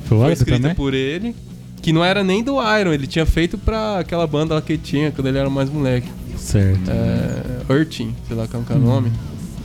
[0.06, 0.74] Foi foi escrita também?
[0.74, 1.36] por ele.
[1.82, 5.12] Que não era nem do Iron, ele tinha feito pra aquela banda lá que tinha
[5.12, 6.08] quando ele era mais moleque.
[6.38, 6.90] Certo.
[6.90, 8.80] É, Urchin, sei lá qual é o Hum.
[8.80, 9.12] nome.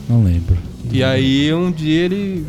[0.10, 0.58] Não lembro.
[0.92, 2.46] E aí um dia ele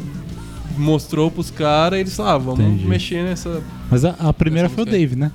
[0.77, 2.87] mostrou pros caras e eles falaram, ah, vamos Entendi.
[2.89, 3.63] mexer nessa.
[3.89, 4.87] Mas a, a primeira foi o.
[4.87, 5.31] Dave, né?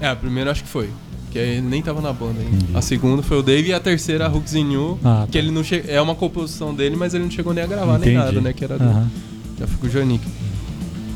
[0.00, 0.88] É, a primeira acho que foi.
[1.32, 2.56] Que ele nem tava na banda ainda.
[2.56, 2.76] Entendi.
[2.76, 4.98] A segunda foi o Dave e a terceira a Hooks in You.
[5.02, 5.38] Ah, Que tá.
[5.38, 5.82] ele não che...
[5.88, 8.16] É uma composição dele, mas ele não chegou nem a gravar nem Entendi.
[8.16, 8.52] nada, né?
[8.52, 9.10] Que era do...
[9.58, 10.22] Já ficou o Jonick.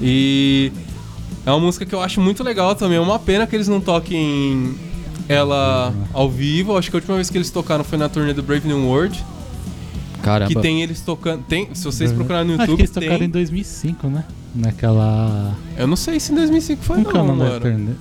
[0.00, 0.72] E
[1.44, 2.96] é uma música que eu acho muito legal também.
[2.96, 4.74] É uma pena que eles não toquem
[5.28, 6.76] ela ao vivo.
[6.78, 9.22] Acho que a última vez que eles tocaram foi na turnê do Brave New World.
[10.22, 10.52] Caramba.
[10.52, 11.42] Que tem eles tocando.
[11.44, 13.26] Tem, se vocês procurarem no Acho YouTube, que eles tocaram tem.
[13.28, 14.24] em 2005, né?
[14.54, 15.54] Naquela.
[15.76, 17.96] Eu não sei se em 2005 foi, que é o não, da mano.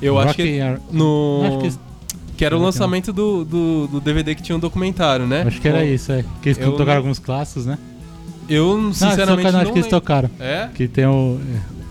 [0.00, 0.60] Eu acho que
[0.92, 1.42] no.
[1.44, 1.78] Acho que,
[2.36, 2.64] Que era o é é?
[2.66, 5.42] lançamento do, do, do DVD que tinha um documentário, né?
[5.46, 6.24] acho que era Bom, isso, é.
[6.40, 7.78] Que eles tocaram não- alguns clássicos, né?
[8.48, 10.30] Eu, Não, sinceramente, tocaram, não acho que eles tocaram.
[10.40, 10.68] É?
[10.74, 11.38] Que tem o.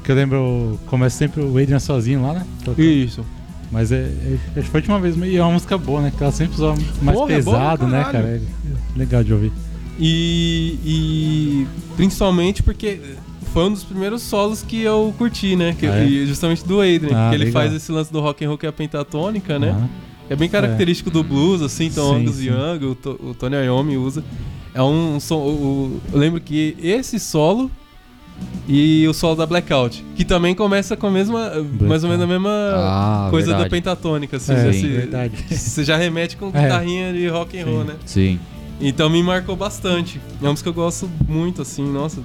[0.03, 2.45] Que eu lembro, começa sempre o Adrian sozinho lá, né?
[2.63, 2.83] Tocando.
[2.85, 3.25] Isso.
[3.71, 5.15] Mas é, é- acho que foi a última vez.
[5.17, 6.11] E é uma música boa, né?
[6.15, 8.11] Que ela sempre usou mais Porra, é pesado, né, caralho.
[8.13, 8.27] cara?
[8.95, 9.51] É legal de ouvir.
[9.99, 12.99] E, e principalmente porque
[13.53, 15.75] foi um dos primeiros solos que eu curti, né?
[15.77, 16.05] Que, Ah, é?
[16.05, 17.09] e justamente do Adrian.
[17.13, 17.61] Ah, que ele legal.
[17.63, 19.69] faz esse lance do rock and roll que é a pentatônica, né?
[19.69, 19.89] Aham.
[20.29, 22.47] É bem característico do blues, assim, então Sim, Angus sim.
[22.49, 24.23] Young, o, To- o Tony Iommi usa.
[24.73, 25.37] É um, um som.
[25.37, 27.71] o- o- eu lembro que esse solo
[28.67, 31.51] e o solo da Blackout, que também começa com a mesma.
[31.79, 33.69] mais ou menos a mesma Ah, coisa da verdade.
[33.71, 34.51] pentatônica, assim.
[34.53, 35.33] É, já sim, se- verdade.
[35.49, 36.61] Você já remete com É.
[36.61, 37.87] guitarrinha de rock and roll, Sim.
[37.87, 37.95] né?
[38.05, 38.39] Sim.
[38.81, 40.19] Então me marcou bastante.
[40.41, 42.21] É uma música que eu gosto muito, assim, nossa.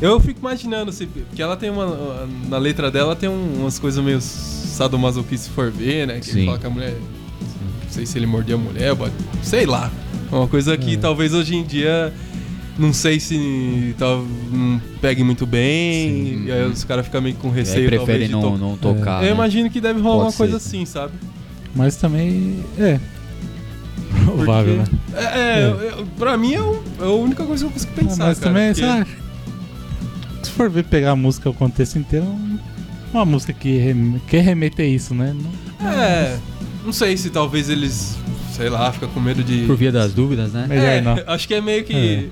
[0.00, 2.26] Eu fico imaginando, assim, porque ela tem uma.
[2.48, 6.20] Na letra dela tem um- umas coisas meio sadomasoquista se for ver, né?
[6.20, 6.46] Que ele Sim.
[6.46, 6.94] fala que a mulher.
[6.94, 8.94] Não sei se ele mordia a mulher,
[9.42, 9.90] sei lá.
[10.30, 10.96] É Uma coisa que É.
[10.96, 12.12] talvez hoje em dia.
[12.78, 16.44] Não sei se tal, não pegue muito bem, Sim.
[16.46, 19.22] e aí os caras ficam meio com E receio talvez preferem não, to- não tocar.
[19.22, 19.30] Eu né?
[19.32, 20.68] imagino que deve rolar Pode uma coisa ser.
[20.68, 21.12] assim, sabe?
[21.74, 22.64] Mas também.
[22.78, 22.98] É.
[24.24, 24.84] Provável, né?
[25.14, 28.00] É, é, eu- pra mim é, o- é a única coisa que eu consigo Ah,
[28.00, 28.24] pensar.
[28.26, 29.06] mas cara, também, porque- sei lá,
[30.42, 32.58] se for ver pegar a música, o contexto inteiro, é um-
[33.12, 35.34] uma música que, rem, que remete a isso, né?
[35.80, 36.38] Não- É,
[36.84, 38.16] não sei se talvez eles,
[38.56, 39.64] sei lá, fica com medo de.
[39.66, 40.66] Por via das dúvidas, né?
[40.68, 41.16] Melhor é, não.
[41.26, 42.24] Acho que é meio que É.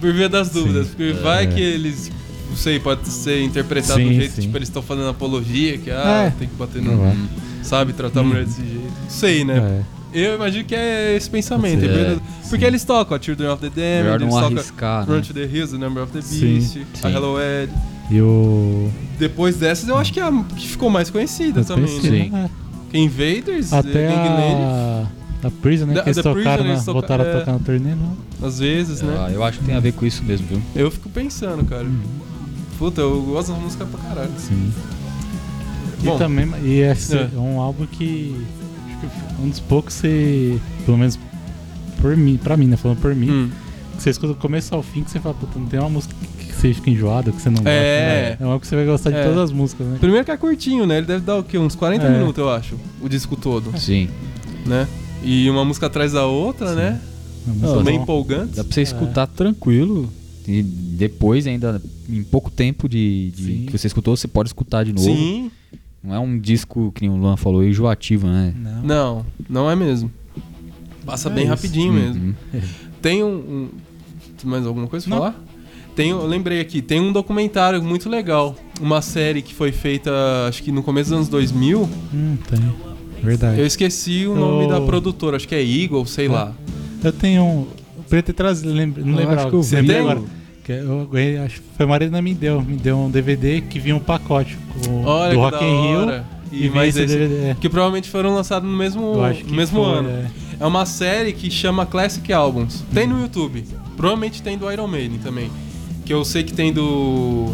[0.00, 0.94] por via das dúvidas, Sim.
[0.96, 1.46] porque vai É.
[1.46, 2.10] que eles,
[2.48, 4.42] não sei, pode ser interpretado Sim, do jeito que sim.
[4.42, 6.30] tipo, eles estão fazendo apologia, que ah, É.
[6.38, 7.02] tem que bater Não no.
[7.04, 7.16] vai.
[7.62, 8.92] Sabe, tratar a mulher desse jeito.
[9.02, 9.56] Não sei, né?
[9.58, 10.01] É.
[10.14, 11.80] Eu imagino que é esse pensamento.
[11.80, 11.86] Sim.
[11.88, 12.12] é.
[12.12, 12.66] É, porque sim.
[12.66, 15.20] eles tocam a Children of the Damned, eles não tocam arriscar, Run né?
[15.22, 17.14] to the Hills, The Number of the Sim, Beast, a sim.
[17.14, 17.72] Hello Ed.
[18.10, 18.90] E o.
[19.18, 22.24] Depois dessas, eu acho que é a que ficou mais conhecida eu também, pensei, né?
[22.24, 22.30] Sim.
[22.30, 22.50] né?
[22.94, 25.06] Invaders, Até Gang Lady, a.
[25.44, 25.94] A Prison, né?
[25.94, 27.30] Da- que eles tocaram, na, eles toca- voltaram é.
[27.34, 28.16] a tocar no turnê, não?
[28.46, 29.16] às vezes, né?
[29.18, 30.62] Ah, eu acho que tem a ver com isso mesmo, viu?
[30.76, 31.84] Eu fico pensando, cara.
[31.84, 32.00] Uhum.
[32.78, 34.30] Puta, eu gosto da música pra caralho.
[34.38, 34.72] Sim.
[36.04, 36.14] Bom.
[36.14, 36.48] e também.
[36.64, 37.30] E esse É.
[37.34, 37.38] é.
[37.38, 38.36] um álbum que.
[39.42, 40.58] Um dos poucos você.
[40.84, 41.18] Pelo menos
[42.00, 42.76] por mim, pra mim, né?
[42.76, 43.30] Falando por mim.
[43.30, 43.50] Hum.
[43.96, 46.14] Que você escuta do começo ao fim que você fala, puta, não tem uma música
[46.38, 47.70] que você fica enjoado, que você não gosta.
[47.70, 48.30] É.
[48.30, 48.36] né?
[48.40, 49.22] É uma que você vai gostar de É.
[49.24, 49.96] todas as músicas, né?
[50.00, 50.98] Primeiro que é curtinho, né?
[50.98, 51.58] Ele deve dar o quê?
[51.58, 52.10] Uns 40 É.
[52.10, 52.76] minutos, eu acho.
[53.00, 54.08] O disco todo, Sim.
[54.66, 54.88] né?
[55.22, 56.74] E uma música atrás da outra, Sim.
[56.76, 57.00] né?
[57.46, 58.02] Uma música Não, São bem bom.
[58.02, 58.56] empolgantes.
[58.56, 60.08] Dá pra você escutar tranquilo.
[60.48, 61.80] E depois, ainda,
[62.10, 65.04] em pouco tempo de, de que você escutou, você pode escutar de novo.
[65.06, 65.50] Sim.
[66.02, 68.52] Não é um disco, que nem o Luan falou, enjoativo, né?
[68.56, 68.82] Não.
[68.82, 70.10] Não, não é mesmo.
[71.06, 71.50] Passa É bem isso.
[71.52, 72.34] rapidinho mesmo.
[72.52, 72.62] Uhum.
[73.02, 73.68] Tem um, um-
[74.40, 75.22] tem mais alguma coisa pra Não.
[75.24, 75.40] falar?
[75.96, 78.56] Tem, eu lembrei aqui, tem um documentário muito legal.
[78.80, 80.10] Uma série que foi feita,
[80.48, 81.88] acho que no começo dos anos 2000.
[82.14, 82.60] Hum, tem.
[83.22, 83.60] Verdade.
[83.60, 86.52] Eu esqueci o nome Eu- da produtora, acho que é Eagle, sei lá.
[87.04, 87.66] Eu tenho um.
[88.04, 89.40] Podia ter trazido, lembra, não Eu lembrava.
[89.42, 89.86] acho que eu Você vi.
[89.88, 90.22] tem agora?
[90.64, 92.62] Que eu ganhei, acho que foi a Marina me deu.
[92.62, 96.24] Me deu um DVD que vinha um pacote com, Olha do Rock in Rio.
[96.52, 97.50] E, E mais esse DVD.
[97.50, 97.56] é.
[97.60, 100.08] que provavelmente foram lançados no mesmo, no mesmo foi, ano.
[100.08, 100.30] é.
[100.60, 102.84] É uma série que chama Classic Albums.
[102.94, 103.64] Tem no YouTube.
[103.96, 105.50] Provavelmente tem do Iron Maiden também.
[106.04, 107.52] Que eu sei que tem do.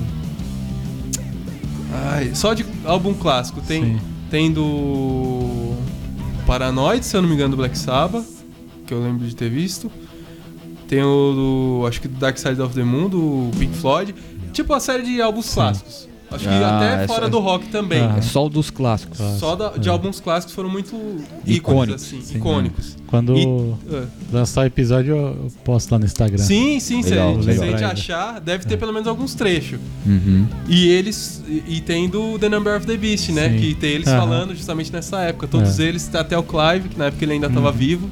[2.10, 3.60] Ai, só de álbum clássico.
[3.62, 4.00] Tem, Sim.
[4.30, 5.74] tem do.
[6.46, 8.26] Paranoid, se eu não me engano, do Black Sabbath.
[8.86, 9.90] Que eu lembro de ter visto.
[10.88, 11.86] Tem o do.
[11.86, 14.14] Acho que do Dark Side of the Moon, do Pink Floyd.
[14.52, 16.08] Tipo a série de álbuns clássicos.
[16.30, 18.00] Acho que Ah, até essa- fora do rock também.
[18.02, 18.16] Ah.
[18.18, 19.16] É só o dos clássicos.
[19.16, 19.40] Clássico.
[19.40, 19.90] Só da- de É.
[19.90, 22.02] álbuns clássicos foram muito ícones, Icônicos.
[22.04, 22.36] assim, Sim.
[22.36, 22.96] icônicos.
[23.06, 24.02] Quando E- é.
[24.30, 26.36] lançar o episódio, eu posto lá no Instagram.
[26.42, 27.54] Sim, sim, se Legal, a gente- legal.
[27.56, 27.92] se a gente Legal.
[27.92, 28.76] achar, deve ter É.
[28.76, 29.78] pelo menos alguns trechos.
[30.06, 30.46] Uhum.
[30.68, 31.42] E eles.
[31.48, 33.48] E, e tem do The Number of the Beast, né?
[33.48, 33.56] Sim.
[33.58, 34.18] Que tem eles Aham.
[34.20, 35.46] falando justamente nessa época.
[35.48, 35.84] Todos É.
[35.84, 37.76] eles, até o Clive, que na época ele ainda estava Uhum.
[37.76, 38.10] vivo.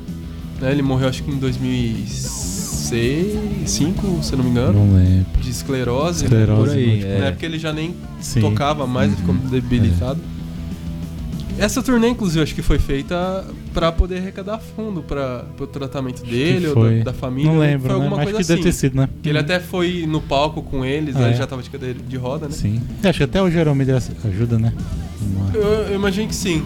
[0.58, 0.72] Né?
[0.72, 2.45] Ele morreu acho que em 2006,
[2.90, 4.72] 2005, se eu não me engano.
[4.86, 5.40] Não lembro.
[5.40, 6.24] De esclerose.
[6.24, 6.28] né?
[6.28, 7.10] Esclerose Por aí, múltipla.
[7.12, 7.18] é.
[7.20, 8.40] Na época ele já nem Sim.
[8.40, 9.40] tocava mais, ele ficou Uhum.
[9.50, 10.20] debilitado.
[11.58, 16.66] Essa turnê, inclusive, acho que foi feita pra poder arrecadar fundo para o tratamento dele
[16.68, 17.50] ou da, da família.
[17.50, 17.68] Não né?
[17.68, 18.04] lembro, Foi né?
[18.04, 18.62] alguma Mas coisa acho que assim.
[18.62, 19.08] deve ter sido, né?
[19.24, 21.28] Ele até foi no palco com eles, Ah, aí é?
[21.28, 22.52] ele já tava de cadeira de roda, né?
[22.52, 22.82] Sim.
[23.02, 24.72] Acho que até o Jerome ele ajuda, né?
[25.22, 26.62] Uma- Eu, eu imagino que sim.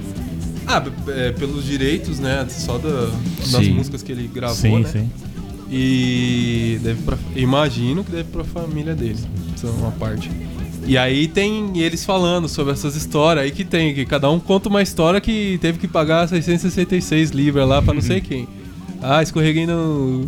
[0.66, 2.44] Ah, é, pelos direitos, né?
[2.48, 3.72] Só da- das Sim.
[3.74, 4.88] músicas que ele gravou, sim, né?
[4.88, 5.10] sim.
[5.70, 9.18] E deve pra, imagino que deve pra família dele.
[9.62, 10.28] É uma parte.
[10.86, 14.68] E aí tem eles falando sobre essas histórias aí que tem, que cada um conta
[14.68, 18.48] uma história que teve que pagar 666 libras lá pra não sei quem.
[19.00, 20.26] Ah, escorreguei no,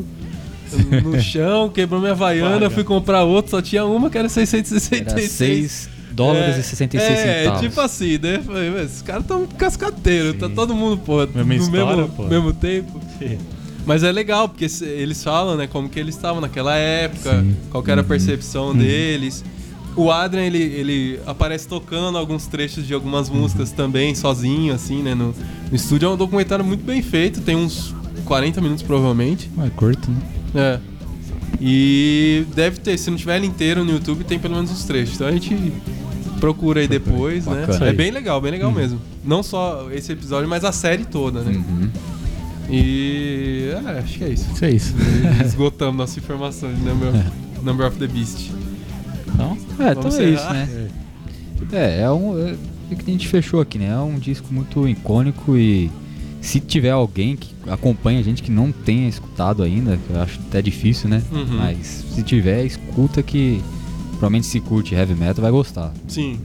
[1.03, 5.31] no chão, quebrou minha vaiana, fui comprar outro, só tinha uma que era Era 666.
[5.31, 7.61] 6 dólares e 66 é, centavos.
[7.63, 8.41] tipo assim, né?
[8.45, 10.55] Falei, "Mas Esses caras tão cascateiros, tá Sim.
[10.55, 12.23] todo mundo, pô, Mesma no história, mesmo, pô.
[12.25, 13.01] mesmo tempo.
[13.85, 17.57] Mas é legal, porque eles falam, né, como que eles estavam naquela época, Sim.
[17.71, 18.09] qual que era a Uhum.
[18.09, 18.77] percepção Uhum.
[18.79, 19.45] deles.
[19.97, 23.37] O Adrian, ele, ele aparece tocando alguns trechos de algumas Uhum.
[23.41, 25.35] músicas também, sozinho, assim, né, no,
[25.71, 26.07] no estúdio.
[26.07, 29.51] É um documentário muito bem feito, tem uns 40 minutos provavelmente.
[29.65, 30.21] É curto, né?
[30.55, 30.81] É.
[31.61, 35.15] E deve ter, se não tiver ele inteiro no YouTube, tem pelo menos uns trechos.
[35.17, 35.55] Então a gente
[36.41, 37.67] procura aí depois, né?
[37.67, 37.87] Bacana.
[37.89, 38.77] É bem legal, bem legal Uhum.
[38.77, 39.01] mesmo.
[39.25, 41.53] Não só esse episódio, mas a série toda, né?
[41.53, 41.91] Uhum.
[42.71, 43.71] E.
[43.73, 44.53] É, acho que é isso.
[44.53, 44.95] Isso é isso.
[45.45, 47.13] Esgotamos nossa informação de Number,
[47.63, 48.51] Number of the Beast.
[49.35, 50.89] Então, É, então é isso, né?
[51.73, 52.39] É, é um.
[52.39, 52.55] É,
[52.91, 53.89] é que a gente fechou aqui, né?
[53.89, 55.91] É um disco muito icônico e
[56.43, 60.41] se tiver alguém que acompanha a gente que não tenha escutado ainda, que eu acho
[60.49, 61.23] até difícil, né?
[61.31, 61.57] Uhum.
[61.57, 63.63] Mas se tiver, escuta que
[64.11, 65.93] provavelmente se curte heavy metal vai gostar.
[66.09, 66.41] Sim.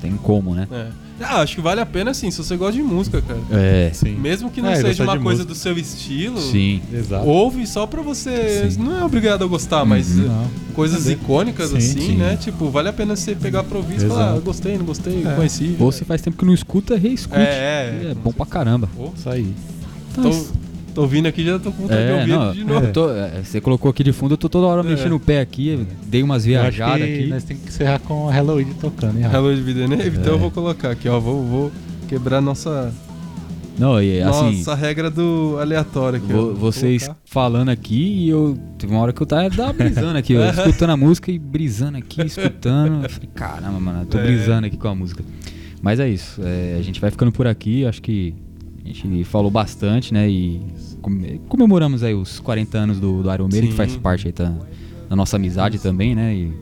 [0.00, 0.68] Tem como, né?
[0.70, 1.03] É.
[1.20, 3.38] Ah, acho que vale a pena sim, se você gosta de música, cara.
[3.52, 3.90] É.
[3.94, 4.14] sim.
[4.16, 5.44] Mesmo que não É, seja uma coisa música.
[5.44, 6.40] do seu estilo.
[6.40, 6.82] Sim.
[6.92, 7.24] Exato.
[7.26, 8.68] Ouve só pra você.
[8.70, 8.82] Sim.
[8.82, 10.26] Não é obrigado a gostar, mas Uhum.
[10.26, 10.50] Não.
[10.74, 12.16] coisas icônicas Sim, assim, sim.
[12.16, 12.36] né?
[12.36, 15.34] Tipo, vale a pena você pegar pra ouvir e falar, ah, gostei, não gostei, É.
[15.36, 15.76] conheci.
[15.78, 17.38] Ou se faz tempo que não escuta, reescute.
[17.38, 18.10] É, é.
[18.10, 18.88] é bom pra caramba.
[18.96, 19.54] Pô, Isso aí.
[20.10, 20.46] Então, tô,
[20.94, 22.92] tô ouvindo aqui já tô com vontade de é, ouvir não, de novo.
[22.92, 24.90] tô- é, você colocou aqui de fundo, eu tô toda hora É.
[24.90, 27.26] mexendo o pé aqui, dei umas viajadas aqui.
[27.26, 30.36] nós temos que encerrar com a Halloween tocando, hein, de Vida Neve, então É.
[30.36, 31.18] eu vou colocar aqui, ó.
[31.18, 31.72] Vou, vou
[32.08, 32.92] quebrar nossa,
[33.78, 36.32] Não, e assim, nossa regra do aleatório aqui.
[36.32, 36.36] ó.
[36.36, 37.20] vo- Vou vocês colocar.
[37.24, 38.56] falando aqui e eu.
[38.78, 41.98] Teve uma hora que eu tava, tava brisando aqui, eu escutando a música e brisando
[41.98, 43.02] aqui, escutando.
[43.04, 44.22] Eu falei, caramba, mano, eu tô É.
[44.22, 45.24] brisando aqui com a música.
[45.82, 48.34] Mas é isso, é, a gente vai ficando por aqui, acho que
[48.84, 50.28] a gente falou bastante, né?
[50.28, 50.60] E
[51.00, 54.52] come- comemoramos aí os 40 anos do, do Iron Maiden, que faz parte aí da,
[55.08, 56.34] da nossa amizade também, né?
[56.34, 56.52] E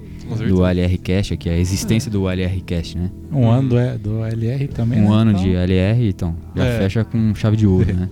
[0.48, 3.10] do LR Cast aqui, a existência do LR Cast, né?
[3.30, 5.00] Um ano do, do LR também.
[5.00, 5.16] Um né?
[5.16, 6.78] ano Então, de LR, então já É.
[6.78, 8.08] fecha com chave de ouro, né?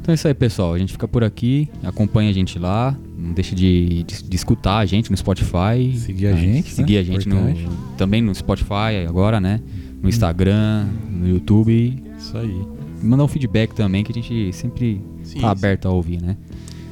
[0.00, 0.72] Então é isso aí, pessoal.
[0.72, 4.78] A gente fica por aqui, acompanha a gente lá, não deixe de, de, de escutar
[4.78, 5.96] a gente no Spotify.
[5.96, 7.00] Seguir a gente, Seguir né?
[7.00, 7.52] a gente no,
[7.98, 9.60] também no Spotify agora, né?
[10.00, 12.02] No Instagram, no YouTube.
[12.16, 12.56] Isso aí.
[13.02, 15.46] Mandar um feedback também, que a gente sempre Sim, tá sim.
[15.46, 16.36] aberto a ouvir, né?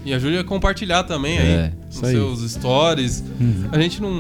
[0.04, 1.72] E ajude a compartilhar também É, aí.
[1.86, 3.24] Nos seus stories.
[3.40, 3.68] Uhum.
[3.72, 4.12] A gente não.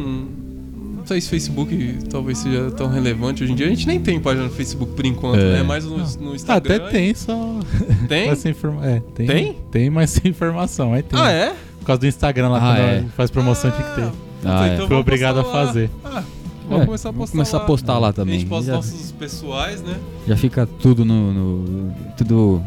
[0.96, 3.66] Não sei se Facebook talvez seja tão relevante hoje em dia.
[3.66, 5.52] A gente nem tem página no Facebook por enquanto, É.
[5.58, 5.62] né?
[5.62, 6.76] Mais no, no Ah, Instagram.
[6.76, 7.60] até tem, só.
[8.08, 8.28] Tem?
[8.28, 8.86] Mas sem informa...
[8.86, 9.26] É, tem.
[9.26, 9.56] Tem?
[9.70, 10.94] Tem, mas sem informação.
[10.94, 11.20] Aí tem.
[11.20, 11.54] Ah, é?
[11.80, 13.04] Por causa do Instagram lá, Ah, quando é.
[13.14, 14.06] faz promoção tinha que ter.
[14.06, 14.14] Puta,
[14.46, 14.74] Ah, é.
[14.76, 15.90] então Fui obrigado a fazer.
[16.02, 16.22] Ah,
[16.68, 17.62] vamos É, começar a postar começar lá.
[17.62, 18.38] a postar lá A também.
[18.40, 19.96] gente posta Já- nossos pessoais, né?
[20.26, 21.32] Já fica tudo no.
[21.32, 22.62] no- tudo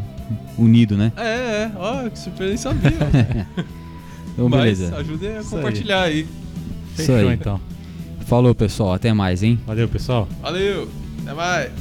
[0.56, 1.12] unido, né?
[1.16, 2.92] É, é, ó, que super nem sabia.
[4.34, 4.96] Então, Mas beleza.
[4.98, 5.62] ajudem a Isso aí.
[5.62, 6.20] compartilhar aí.
[6.20, 6.28] Isso
[6.94, 7.34] Fechou aí.
[7.34, 7.60] então.
[8.20, 8.92] Falou, pessoal.
[8.92, 9.58] Até mais, hein?
[9.66, 10.28] Valeu, pessoal.
[10.40, 10.88] Valeu,
[11.22, 11.72] até mais.